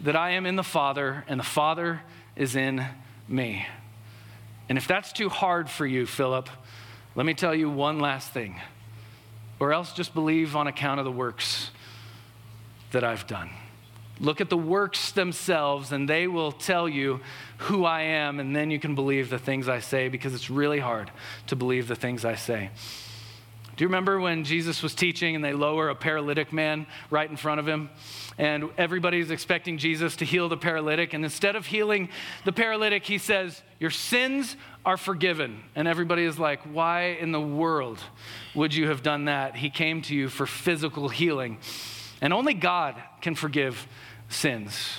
that 0.01 0.17
I 0.17 0.31
am 0.31 0.45
in 0.45 0.57
the 0.57 0.63
Father 0.63 1.23
and 1.29 1.39
the 1.39 1.45
Father 1.45 2.01
is 2.35 2.57
in 2.57 2.85
me. 3.27 3.65
And 4.67 4.77
if 4.77 4.85
that's 4.85 5.13
too 5.13 5.29
hard 5.29 5.69
for 5.69 5.87
you, 5.87 6.05
Philip, 6.05 6.49
let 7.15 7.25
me 7.25 7.33
tell 7.33 7.55
you 7.55 7.69
one 7.69 7.99
last 7.99 8.31
thing. 8.31 8.59
Or 9.61 9.71
else 9.71 9.93
just 9.93 10.13
believe 10.13 10.57
on 10.57 10.67
account 10.67 10.99
of 10.99 11.05
the 11.05 11.11
works 11.11 11.71
that 12.91 13.05
I've 13.05 13.25
done. 13.27 13.49
Look 14.19 14.39
at 14.39 14.49
the 14.49 14.57
works 14.57 15.11
themselves, 15.11 15.91
and 15.91 16.07
they 16.07 16.27
will 16.27 16.51
tell 16.51 16.87
you 16.87 17.19
who 17.57 17.83
I 17.83 18.01
am, 18.01 18.39
and 18.39 18.55
then 18.55 18.71
you 18.71 18.79
can 18.79 18.95
believe 18.95 19.29
the 19.29 19.39
things 19.39 19.67
I 19.67 19.79
say 19.79 20.07
because 20.07 20.33
it's 20.33 20.49
really 20.49 20.79
hard 20.79 21.11
to 21.47 21.55
believe 21.55 21.87
the 21.87 21.95
things 21.95 22.23
I 22.23 22.35
say. 22.35 22.69
Do 23.75 23.83
you 23.83 23.89
remember 23.89 24.21
when 24.21 24.45
Jesus 24.45 24.81
was 24.81 24.95
teaching 24.95 25.35
and 25.35 25.43
they 25.43 25.51
lower 25.51 25.89
a 25.89 25.95
paralytic 25.95 26.53
man 26.53 26.87
right 27.09 27.29
in 27.29 27.35
front 27.35 27.59
of 27.59 27.67
him? 27.67 27.89
And 28.37 28.69
everybody's 28.77 29.31
expecting 29.31 29.77
Jesus 29.77 30.15
to 30.17 30.25
heal 30.25 30.47
the 30.47 30.55
paralytic. 30.55 31.13
And 31.13 31.25
instead 31.25 31.57
of 31.57 31.65
healing 31.65 32.07
the 32.45 32.53
paralytic, 32.53 33.05
he 33.05 33.17
says, 33.17 33.61
Your 33.79 33.89
sins 33.89 34.55
are 34.85 34.95
forgiven. 34.95 35.61
And 35.75 35.89
everybody 35.89 36.23
is 36.23 36.39
like, 36.39 36.61
Why 36.61 37.17
in 37.19 37.33
the 37.33 37.41
world 37.41 37.99
would 38.53 38.73
you 38.73 38.87
have 38.87 39.03
done 39.03 39.25
that? 39.25 39.57
He 39.57 39.69
came 39.69 40.01
to 40.03 40.15
you 40.15 40.29
for 40.29 40.45
physical 40.45 41.09
healing. 41.09 41.57
And 42.21 42.33
only 42.33 42.53
God 42.53 42.95
can 43.21 43.35
forgive 43.35 43.87
sins. 44.29 44.97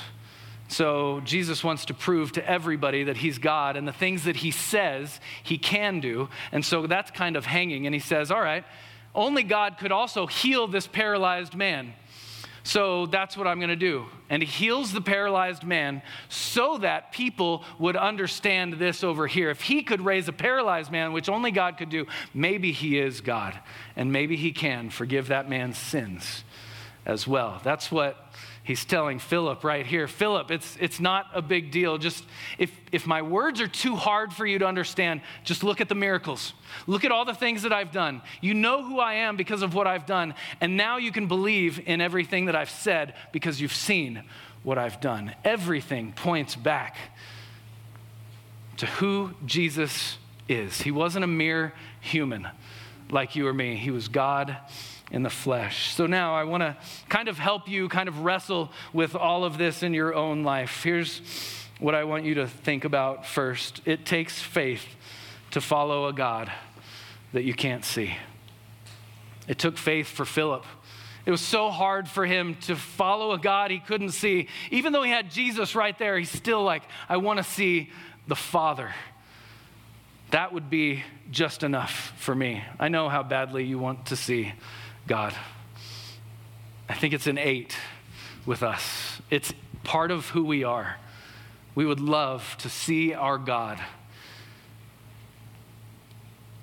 So 0.68 1.20
Jesus 1.24 1.62
wants 1.62 1.85
to 1.87 1.94
prove 1.94 2.33
to 2.33 2.48
everybody 2.48 3.05
that 3.05 3.16
he's 3.16 3.38
God 3.38 3.76
and 3.76 3.87
the 3.87 3.92
things 3.92 4.24
that 4.24 4.37
he 4.37 4.50
says 4.50 5.20
he 5.42 5.59
can 5.59 6.00
do. 6.00 6.29
And 6.52 6.64
so 6.64 6.87
that's 6.87 7.11
kind 7.11 7.37
of 7.37 7.46
hanging. 7.46 7.87
And 7.87 7.94
he 7.94 8.00
says, 8.00 8.31
All 8.31 8.40
right, 8.40 8.64
only 9.14 9.42
God 9.42 9.79
could 9.79 9.92
also 9.92 10.26
heal 10.26 10.66
this 10.66 10.87
paralyzed 10.87 11.55
man. 11.55 11.94
So 12.64 13.07
that's 13.07 13.37
what 13.37 13.46
I'm 13.46 13.61
going 13.61 13.70
to 13.70 13.76
do. 13.76 14.07
And 14.29 14.42
he 14.42 14.48
heals 14.48 14.92
the 14.92 15.00
paralyzed 15.00 15.62
man 15.62 16.02
so 16.29 16.79
that 16.79 17.12
people 17.12 17.62
would 17.79 17.94
understand 17.94 18.74
this 18.74 19.05
over 19.05 19.29
here. 19.29 19.50
If 19.50 19.62
he 19.62 19.85
could 19.85 20.00
raise 20.00 20.26
a 20.26 20.33
paralyzed 20.33 20.90
man, 20.90 21.12
which 21.12 21.29
only 21.29 21.52
God 21.52 21.79
could 21.79 21.90
do, 21.90 22.07
maybe 22.35 22.72
he 22.72 22.98
is 22.98 23.20
God. 23.20 23.57
And 23.94 24.12
maybe 24.12 24.35
he 24.35 24.50
can 24.50 24.90
forgive 24.90 25.29
that 25.29 25.48
man's 25.48 25.79
sins 25.79 26.42
as 27.07 27.27
well. 27.27 27.61
That's 27.62 27.90
what 27.90 28.33
he's 28.64 28.85
telling 28.85 29.21
Philip 29.21 29.62
right 29.62 29.87
here. 29.87 30.09
Philip, 30.09 30.51
it's, 30.51 30.77
it's 30.81 30.99
not 30.99 31.27
a 31.33 31.40
big 31.40 31.71
deal. 31.71 31.99
Just 31.99 32.25
if, 32.59 32.73
if 32.90 33.07
my 33.07 33.23
words 33.23 33.61
are 33.61 33.69
too 33.69 33.95
hard 33.95 34.33
for 34.33 34.45
you 34.45 34.59
to 34.59 34.66
understand, 34.66 35.21
just 35.45 35.62
look 35.62 35.81
at 35.81 35.88
the 35.88 35.95
miracles. 35.95 36.53
Look 36.87 37.05
at 37.05 37.12
all 37.12 37.25
the 37.25 37.35
things 37.35 37.62
that 37.62 37.73
I've 37.73 37.92
done. 37.92 38.23
You 38.40 38.55
know 38.55 38.83
who 38.83 38.99
I 38.99 39.14
am 39.14 39.37
because 39.37 39.62
of 39.62 39.73
what 39.73 39.87
I've 39.87 40.05
done. 40.05 40.35
And 40.61 40.77
now 40.77 40.97
you 40.99 41.12
can 41.12 41.29
believe 41.29 41.81
in 41.87 42.01
everything 42.01 42.47
that 42.47 42.57
I've 42.57 42.71
said 42.71 43.14
because 43.33 43.61
you've 43.61 43.73
seen 43.73 44.25
what 44.64 44.77
I've 44.77 45.01
done. 45.01 45.33
Everything 45.45 46.12
points 46.12 46.57
back 46.57 46.97
to 48.79 48.87
who 48.87 49.31
Jesus 49.47 50.19
is. 50.49 50.83
He 50.83 50.90
wasn't 50.90 51.25
a 51.25 51.29
mere 51.29 51.73
human 52.01 52.49
like 53.09 53.37
you 53.37 53.47
or 53.47 53.55
me, 53.55 53.77
He 53.77 53.92
was 53.92 54.09
God 54.09 54.57
in 55.11 55.23
the 55.23 55.31
flesh. 55.31 55.95
So 55.95 56.07
now 56.07 56.35
I 56.35 56.45
want 56.45 56.62
to 56.62 56.77
kind 57.09 57.29
of 57.29 57.38
help 57.38 57.69
you 57.69 57.88
kind 57.88 58.09
of 58.09 58.21
wrestle 58.21 58.73
with 58.92 59.14
all 59.14 59.45
of 59.45 59.59
this 59.59 59.83
in 59.83 59.95
your 59.95 60.14
own 60.14 60.42
life. 60.42 60.83
Here's 60.83 61.21
what 61.79 61.95
I 61.95 62.05
want 62.05 62.25
you 62.25 62.35
to 62.35 62.47
think 62.47 62.85
about 62.85 63.27
first 63.27 63.83
it 63.85 64.05
takes 64.05 64.40
faith 64.40 64.85
to 65.53 65.61
follow 65.61 66.07
a 66.07 66.12
God 66.12 66.51
that 67.33 67.45
you 67.45 67.55
can't 67.55 67.85
see. 67.85 68.16
It 69.47 69.59
took 69.59 69.79
faith 69.79 70.09
for 70.09 70.25
Philip. 70.25 70.64
It 71.25 71.31
was 71.31 71.40
so 71.40 71.71
hard 71.71 72.09
for 72.09 72.25
him 72.25 72.55
to 72.62 72.77
follow 72.77 73.33
a 73.33 73.38
God 73.38 73.71
he 73.71 73.81
couldn't 73.81 74.11
see. 74.11 74.49
Even 74.71 74.92
though 74.92 75.03
he 75.03 75.11
had 75.11 75.31
Jesus 75.31 75.75
right 75.75 75.97
there, 75.99 76.19
he's 76.19 76.31
still 76.31 76.62
like, 76.62 76.83
I 77.09 77.16
want 77.16 77.38
to 77.38 77.45
see 77.45 77.90
the 78.29 78.37
Father. 78.37 78.95
That 80.31 80.53
would 80.53 80.71
be 80.71 81.03
just 81.31 81.62
enough 81.62 82.12
for 82.19 82.35
me. 82.35 82.62
I 82.79 82.88
know 82.88 83.09
how 83.09 83.23
badly 83.23 83.64
you 83.64 83.79
want 83.79 84.07
to 84.07 84.16
see 84.16 84.53
God. 85.07 85.35
I 86.88 86.95
think 86.95 87.14
it's 87.14 87.27
an 87.27 87.38
eight 87.38 87.77
with 88.45 88.62
us. 88.62 89.21
It's 89.31 89.53
part 89.85 90.11
of 90.11 90.29
who 90.31 90.45
we 90.45 90.64
are. 90.64 90.97
We 91.75 91.85
would 91.85 92.01
love 92.01 92.57
to 92.61 92.69
see 92.69 93.12
our 93.12 93.38
God, 93.38 93.79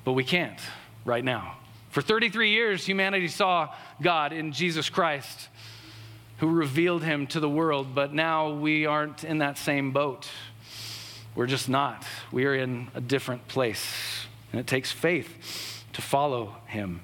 but 0.04 0.14
we 0.14 0.24
can't 0.24 0.60
right 1.06 1.24
now. 1.24 1.58
For 1.90 2.02
33 2.02 2.50
years, 2.50 2.86
humanity 2.86 3.28
saw 3.28 3.74
God 4.02 4.34
in 4.34 4.52
Jesus 4.52 4.90
Christ, 4.90 5.50
who 6.40 6.48
revealed 6.48 7.04
him 7.04 7.28
to 7.28 7.40
the 7.40 7.50
world, 7.50 7.94
but 7.94 8.14
now 8.14 8.54
we 8.54 8.88
aren't 8.88 9.24
in 9.24 9.38
that 9.38 9.58
same 9.58 9.92
boat. 9.92 10.28
We're 11.36 11.48
just 11.48 11.70
not. 11.70 12.04
We 12.32 12.46
are 12.46 12.56
in 12.56 12.88
a 12.96 13.02
different 13.02 13.48
place, 13.48 14.26
and 14.52 14.60
it 14.60 14.66
takes 14.66 14.92
faith 14.92 15.84
to 15.94 16.02
follow 16.02 16.56
him. 16.66 17.02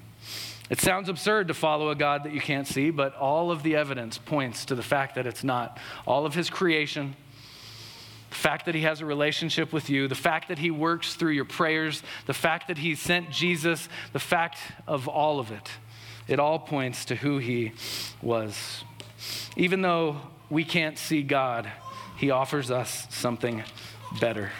It 0.70 0.80
sounds 0.80 1.08
absurd 1.08 1.48
to 1.48 1.54
follow 1.54 1.90
a 1.90 1.96
God 1.96 2.22
that 2.24 2.32
you 2.32 2.40
can't 2.40 2.66
see, 2.66 2.90
but 2.90 3.14
all 3.16 3.50
of 3.50 3.64
the 3.64 3.74
evidence 3.74 4.18
points 4.18 4.64
to 4.66 4.76
the 4.76 4.82
fact 4.82 5.16
that 5.16 5.26
it's 5.26 5.42
not. 5.42 5.78
All 6.06 6.24
of 6.24 6.34
his 6.34 6.48
creation, 6.48 7.16
the 8.30 8.36
fact 8.36 8.66
that 8.66 8.76
he 8.76 8.82
has 8.82 9.00
a 9.00 9.06
relationship 9.06 9.72
with 9.72 9.90
you, 9.90 10.06
the 10.06 10.14
fact 10.14 10.46
that 10.46 10.58
he 10.58 10.70
works 10.70 11.14
through 11.14 11.32
your 11.32 11.44
prayers, 11.44 12.04
the 12.26 12.34
fact 12.34 12.68
that 12.68 12.78
he 12.78 12.94
sent 12.94 13.30
Jesus, 13.30 13.88
the 14.12 14.20
fact 14.20 14.58
of 14.86 15.08
all 15.08 15.40
of 15.40 15.50
it, 15.50 15.68
it 16.28 16.38
all 16.38 16.60
points 16.60 17.04
to 17.06 17.16
who 17.16 17.38
he 17.38 17.72
was. 18.22 18.84
Even 19.56 19.82
though 19.82 20.18
we 20.48 20.62
can't 20.62 20.96
see 20.96 21.22
God, 21.22 21.70
he 22.16 22.30
offers 22.30 22.70
us 22.70 23.08
something 23.10 23.64
better. 24.20 24.52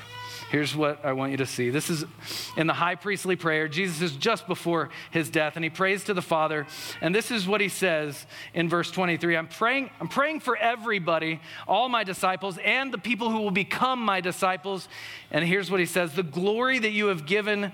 Here's 0.50 0.74
what 0.74 1.04
I 1.04 1.12
want 1.12 1.30
you 1.30 1.36
to 1.36 1.46
see. 1.46 1.70
This 1.70 1.90
is 1.90 2.04
in 2.56 2.66
the 2.66 2.72
high 2.72 2.96
priestly 2.96 3.36
prayer. 3.36 3.68
Jesus 3.68 4.02
is 4.02 4.16
just 4.16 4.48
before 4.48 4.90
his 5.12 5.30
death, 5.30 5.54
and 5.54 5.62
he 5.62 5.70
prays 5.70 6.02
to 6.04 6.14
the 6.14 6.22
Father. 6.22 6.66
And 7.00 7.14
this 7.14 7.30
is 7.30 7.46
what 7.46 7.60
he 7.60 7.68
says 7.68 8.26
in 8.52 8.68
verse 8.68 8.90
23 8.90 9.36
I'm 9.36 9.46
praying, 9.46 9.90
I'm 10.00 10.08
praying 10.08 10.40
for 10.40 10.56
everybody, 10.56 11.40
all 11.68 11.88
my 11.88 12.02
disciples, 12.02 12.58
and 12.64 12.92
the 12.92 12.98
people 12.98 13.30
who 13.30 13.38
will 13.38 13.52
become 13.52 14.00
my 14.00 14.20
disciples. 14.20 14.88
And 15.30 15.44
here's 15.44 15.70
what 15.70 15.78
he 15.78 15.86
says 15.86 16.14
The 16.14 16.24
glory 16.24 16.80
that 16.80 16.90
you 16.90 17.06
have 17.06 17.26
given 17.26 17.70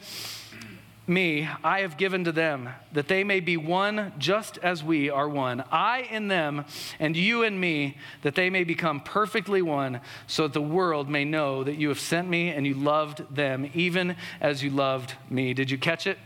me, 1.06 1.48
I 1.62 1.80
have 1.80 1.96
given 1.96 2.24
to 2.24 2.32
them, 2.32 2.68
that 2.92 3.06
they 3.06 3.22
may 3.22 3.38
be 3.40 3.56
one 3.56 4.12
just 4.18 4.58
as 4.58 4.82
we 4.82 5.08
are 5.08 5.28
one. 5.28 5.62
I 5.70 6.00
in 6.10 6.28
them, 6.28 6.64
and 6.98 7.16
you 7.16 7.44
in 7.44 7.60
me, 7.60 7.96
that 8.22 8.34
they 8.34 8.50
may 8.50 8.64
become 8.64 9.00
perfectly 9.00 9.62
one, 9.62 10.00
so 10.26 10.44
that 10.44 10.52
the 10.52 10.60
world 10.60 11.08
may 11.08 11.24
know 11.24 11.62
that 11.62 11.76
you 11.76 11.88
have 11.88 12.00
sent 12.00 12.28
me 12.28 12.48
and 12.48 12.66
you 12.66 12.74
loved 12.74 13.22
them, 13.34 13.70
even 13.72 14.16
as 14.40 14.64
you 14.64 14.70
loved 14.70 15.14
me. 15.30 15.54
Did 15.54 15.70
you 15.70 15.78
catch 15.78 16.06
it? 16.08 16.18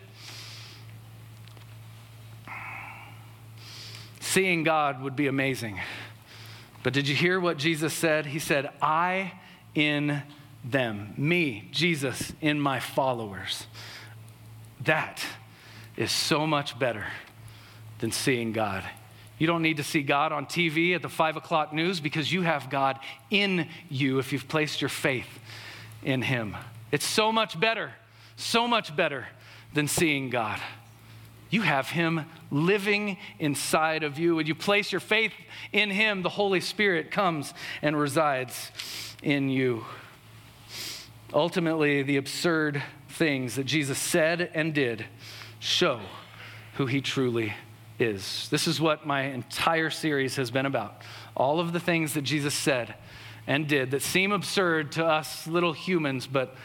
Seeing 4.21 4.63
God 4.63 5.03
would 5.03 5.17
be 5.17 5.27
amazing. 5.27 5.79
But 6.83 6.95
did 6.95 7.07
you 7.07 7.15
hear 7.15 7.39
what 7.39 7.59
Jesus 7.59 7.93
said? 7.93 8.27
He 8.27 8.39
said, 8.39 8.71
I 8.81 9.35
in 9.75 10.23
them, 10.65 11.13
me, 11.17 11.69
Jesus, 11.73 12.33
in 12.41 12.61
my 12.61 12.81
followers. 12.81 13.67
That 14.85 15.25
is 15.97 16.11
so 16.11 16.47
much 16.47 16.79
better 16.79 17.07
than 17.99 18.13
seeing 18.13 18.53
God 18.53 18.85
You 19.41 19.47
don't 19.47 19.63
need 19.63 19.79
to 19.79 19.83
see 19.83 20.03
God 20.03 20.33
on 20.33 20.45
TV 20.45 20.95
at 20.95 21.01
the 21.01 21.09
five 21.09 21.39
o'clock 21.39 21.73
news 21.73 21.99
because 21.99 22.31
you 22.31 22.43
have 22.43 22.69
God 22.69 22.99
in 23.31 23.69
you 23.89 24.19
if 24.19 24.35
you've 24.35 24.47
placed 24.47 24.83
your 24.83 24.91
faith 24.91 25.41
in 26.03 26.21
Him. 26.21 26.55
It's 26.93 27.07
so 27.07 27.33
much 27.33 27.59
better, 27.59 27.93
so 28.37 28.69
much 28.69 28.95
better 28.95 29.27
than 29.73 29.89
seeing 29.89 30.29
God. 30.29 30.61
You 31.49 31.63
have 31.63 31.89
Him 31.89 32.27
living 32.51 33.17
inside 33.39 34.03
of 34.03 34.19
you. 34.19 34.37
When 34.37 34.47
you 34.47 34.55
place 34.55 34.93
your 34.93 35.01
faith 35.01 35.33
in 35.73 35.89
Him, 35.89 36.21
the 36.21 36.29
Holy 36.29 36.61
Spirit 36.61 37.11
comes 37.11 37.55
and 37.81 37.99
resides 37.99 38.71
in 39.23 39.49
you. 39.49 39.87
Ultimately, 41.33 42.03
the 42.03 42.19
absurd 42.19 42.83
things 43.21 43.57
that 43.57 43.65
Jesus 43.65 43.99
said 43.99 44.51
and 44.55 44.73
did 44.73 45.05
show 45.59 46.01
who 46.77 46.87
He 46.87 47.03
truly 47.03 47.53
is. 47.99 48.49
This 48.49 48.67
is 48.67 48.81
what 48.81 49.07
my 49.07 49.25
entire 49.25 49.91
series 49.91 50.37
has 50.37 50.51
been 50.51 50.65
about. 50.65 51.03
All 51.37 51.61
of 51.61 51.75
the 51.75 51.81
things 51.81 52.15
that 52.15 52.23
Jesus 52.23 52.55
said 52.55 52.95
and 53.47 53.69
did 53.69 53.91
that 53.91 54.01
seem 54.01 54.33
absurd 54.33 54.93
to 54.93 55.05
us 55.05 55.47
little 55.47 55.75
humans, 55.75 56.27
but 56.27 56.57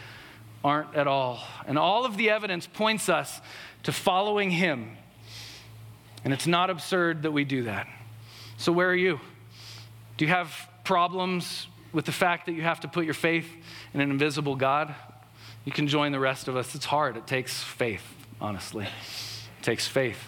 aren't 0.64 0.96
at 0.96 1.08
all. 1.08 1.42
And 1.68 1.78
all 1.78 2.06
of 2.06 2.16
the 2.16 2.30
evidence 2.30 2.68
points 2.68 3.10
us 3.10 3.42
to 3.84 3.92
following 3.92 4.50
Him. 4.50 4.96
And 6.24 6.32
it's 6.32 6.48
not 6.48 6.70
absurd 6.70 7.24
that 7.24 7.32
we 7.32 7.44
do 7.44 7.64
that. 7.64 7.86
So, 8.56 8.72
where 8.72 8.90
are 8.90 8.96
you? 8.96 9.20
Do 10.16 10.24
you 10.24 10.32
have 10.32 10.70
problems 10.86 11.68
with 11.92 12.06
the 12.06 12.14
fact 12.14 12.46
that 12.46 12.54
you 12.54 12.62
have 12.62 12.80
to 12.80 12.88
put 12.88 13.04
your 13.04 13.14
faith 13.14 13.48
in 13.94 14.00
an 14.00 14.10
invisible 14.10 14.56
God? 14.56 14.96
You 15.66 15.72
can 15.72 15.88
join 15.88 16.12
the 16.12 16.20
rest 16.20 16.48
of 16.48 16.56
us. 16.56 16.76
It's 16.76 16.86
hard, 16.86 17.18
it 17.18 17.28
takes 17.28 17.62
faith, 17.62 18.04
honestly. 18.40 18.86
It 18.86 19.64
takes 19.64 19.88
faith. 19.88 20.20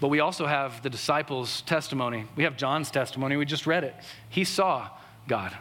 But 0.00 0.08
we 0.08 0.20
also 0.20 0.46
have 0.46 0.82
the 0.82 0.90
disciples' 0.90 1.62
testimony. 1.62 2.24
We 2.36 2.44
have 2.44 2.56
John's 2.56 2.90
testimony. 2.90 3.36
We 3.36 3.44
just 3.44 3.66
read 3.66 3.84
it. 3.84 3.94
He 4.28 4.44
saw 4.44 4.88
God 5.26 5.56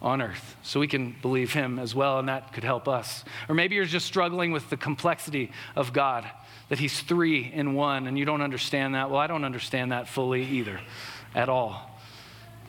on 0.00 0.22
earth. 0.22 0.56
So 0.62 0.80
we 0.80 0.86
can 0.86 1.14
believe 1.20 1.52
him 1.52 1.78
as 1.78 1.94
well, 1.94 2.20
and 2.20 2.28
that 2.28 2.52
could 2.52 2.64
help 2.64 2.88
us. 2.88 3.24
Or 3.48 3.54
maybe 3.54 3.74
you're 3.74 3.84
just 3.84 4.06
struggling 4.06 4.52
with 4.52 4.70
the 4.70 4.76
complexity 4.76 5.50
of 5.74 5.92
God, 5.92 6.24
that 6.68 6.78
he's 6.78 7.00
three 7.00 7.50
in 7.52 7.74
one, 7.74 8.06
and 8.06 8.18
you 8.18 8.24
don't 8.24 8.42
understand 8.42 8.94
that. 8.94 9.10
Well, 9.10 9.20
I 9.20 9.26
don't 9.26 9.44
understand 9.44 9.92
that 9.92 10.08
fully 10.08 10.44
either, 10.44 10.80
at 11.34 11.48
all. 11.48 11.90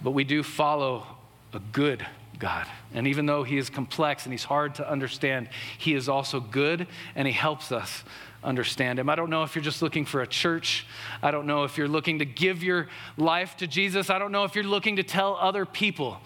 But 0.03 0.11
we 0.11 0.23
do 0.23 0.43
follow 0.43 1.05
a 1.53 1.59
good 1.59 2.05
God. 2.39 2.65
And 2.93 3.05
even 3.07 3.25
though 3.25 3.43
he 3.43 3.57
is 3.57 3.69
complex 3.69 4.23
and 4.23 4.33
he's 4.33 4.45
hard 4.45 4.75
to 4.75 4.89
understand, 4.89 5.49
he 5.77 5.93
is 5.93 6.07
also 6.07 6.39
good 6.39 6.87
and 7.15 7.27
he 7.27 7.33
helps 7.33 7.71
us 7.71 8.03
understand 8.43 8.97
him. 8.97 9.09
I 9.09 9.15
don't 9.15 9.29
know 9.29 9.43
if 9.43 9.55
you're 9.55 9.63
just 9.63 9.81
looking 9.81 10.05
for 10.05 10.21
a 10.21 10.27
church. 10.27 10.87
I 11.21 11.31
don't 11.31 11.45
know 11.45 11.65
if 11.65 11.77
you're 11.77 11.89
looking 11.89 12.19
to 12.19 12.25
give 12.25 12.63
your 12.63 12.87
life 13.17 13.57
to 13.57 13.67
Jesus. 13.67 14.09
I 14.09 14.17
don't 14.17 14.31
know 14.31 14.45
if 14.45 14.55
you're 14.55 14.63
looking 14.63 14.95
to 14.95 15.03
tell 15.03 15.35
other 15.35 15.65
people 15.65 16.17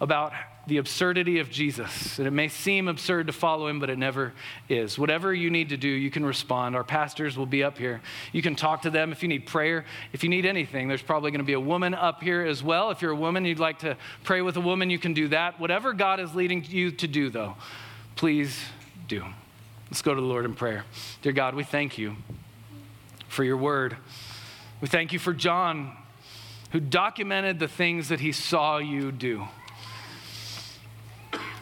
about 0.00 0.32
the 0.68 0.76
absurdity 0.76 1.38
of 1.38 1.50
Jesus. 1.50 2.18
And 2.18 2.28
it 2.28 2.30
may 2.30 2.48
seem 2.48 2.88
absurd 2.88 3.26
to 3.28 3.32
follow 3.32 3.68
him, 3.68 3.80
but 3.80 3.88
it 3.88 3.98
never 3.98 4.34
is. 4.68 4.98
Whatever 4.98 5.32
you 5.32 5.48
need 5.48 5.70
to 5.70 5.78
do, 5.78 5.88
you 5.88 6.10
can 6.10 6.24
respond. 6.24 6.76
Our 6.76 6.84
pastors 6.84 7.38
will 7.38 7.46
be 7.46 7.64
up 7.64 7.78
here. 7.78 8.02
You 8.32 8.42
can 8.42 8.54
talk 8.54 8.82
to 8.82 8.90
them 8.90 9.10
if 9.10 9.22
you 9.22 9.28
need 9.30 9.46
prayer, 9.46 9.86
if 10.12 10.22
you 10.22 10.28
need 10.28 10.44
anything. 10.44 10.86
There's 10.86 11.02
probably 11.02 11.30
going 11.30 11.40
to 11.40 11.46
be 11.46 11.54
a 11.54 11.60
woman 11.60 11.94
up 11.94 12.22
here 12.22 12.44
as 12.44 12.62
well. 12.62 12.90
If 12.90 13.00
you're 13.00 13.12
a 13.12 13.16
woman, 13.16 13.46
you'd 13.46 13.58
like 13.58 13.78
to 13.80 13.96
pray 14.24 14.42
with 14.42 14.56
a 14.56 14.60
woman, 14.60 14.90
you 14.90 14.98
can 14.98 15.14
do 15.14 15.28
that. 15.28 15.58
Whatever 15.58 15.94
God 15.94 16.20
is 16.20 16.34
leading 16.34 16.62
you 16.68 16.90
to 16.92 17.08
do, 17.08 17.30
though, 17.30 17.56
please 18.14 18.60
do. 19.08 19.24
Let's 19.90 20.02
go 20.02 20.14
to 20.14 20.20
the 20.20 20.26
Lord 20.26 20.44
in 20.44 20.54
prayer. 20.54 20.84
Dear 21.22 21.32
God, 21.32 21.54
we 21.54 21.64
thank 21.64 21.96
you 21.96 22.16
for 23.26 23.42
your 23.42 23.56
word. 23.56 23.96
We 24.82 24.88
thank 24.88 25.14
you 25.14 25.18
for 25.18 25.32
John, 25.32 25.96
who 26.72 26.80
documented 26.80 27.58
the 27.58 27.68
things 27.68 28.10
that 28.10 28.20
he 28.20 28.32
saw 28.32 28.76
you 28.76 29.10
do. 29.10 29.48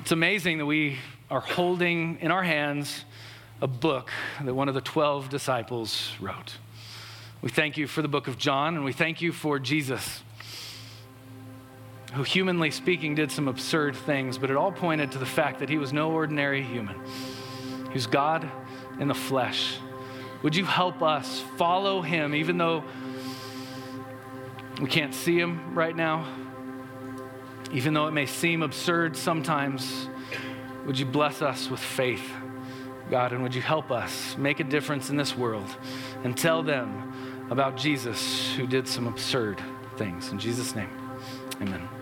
It's 0.07 0.13
amazing 0.13 0.59
that 0.59 0.67
we 0.67 0.99
are 1.33 1.41
holding 1.41 2.19
in 2.21 2.31
our 2.31 2.45
hands 2.45 3.05
a 3.61 3.67
book 3.67 4.13
that 4.41 4.55
one 4.55 4.69
of 4.69 4.75
the 4.77 4.81
12 4.81 5.29
disciples 5.29 6.13
wrote. 6.21 6.59
We 7.43 7.51
thank 7.51 7.77
you 7.77 7.89
for 7.89 8.03
the 8.03 8.09
book 8.09 8.29
of 8.29 8.39
John, 8.39 8.77
and 8.77 8.85
we 8.85 8.93
thank 8.93 9.21
you 9.21 9.33
for 9.33 9.59
Jesus, 9.59 10.23
who, 12.13 12.23
humanly 12.23 12.71
speaking, 12.71 13.17
did 13.17 13.33
some 13.33 13.49
absurd 13.49 13.97
things, 13.97 14.39
but 14.39 14.49
it 14.49 14.57
all 14.57 14.71
pointed 14.71 15.11
to 15.11 15.19
the 15.19 15.27
fact 15.27 15.59
that 15.59 15.69
he 15.69 15.77
was 15.77 15.93
no 15.93 16.13
ordinary 16.13 16.63
human 16.63 17.01
who's 17.93 18.07
God 18.07 18.49
in 19.01 19.09
the 19.09 19.13
flesh. 19.15 19.79
Would 20.45 20.55
you 20.55 20.67
help 20.67 21.03
us 21.03 21.43
follow 21.57 22.01
him, 22.01 22.33
even 22.33 22.59
though 22.59 22.85
we 24.81 24.87
can't 24.87 25.13
see 25.13 25.37
him 25.37 25.75
right 25.75 25.97
now? 25.97 26.46
Even 27.73 27.95
though 27.95 28.07
it 28.07 28.13
may 28.13 28.27
seem 28.27 28.63
absurd 28.63 29.17
sometimes, 29.17 30.09
would 30.87 30.99
you 30.99 31.07
bless 31.07 31.43
us 31.43 31.69
with 31.69 31.81
faith, 31.81 32.31
God, 33.11 33.33
and 33.33 33.43
would 33.43 33.55
you 33.55 33.63
help 33.63 33.91
us 33.91 34.37
make 34.39 34.61
a 34.61 34.65
difference 34.65 35.11
in 35.11 35.17
this 35.17 35.37
world 35.37 35.69
and 36.25 36.37
tell 36.37 36.63
them 36.63 37.47
about 37.51 37.77
Jesus 37.77 38.55
who 38.55 38.67
did 38.67 38.87
some 38.87 39.07
absurd 39.07 39.61
things? 39.97 40.31
In 40.31 40.39
Jesus' 40.39 40.75
name, 40.75 40.91
amen. 41.61 41.96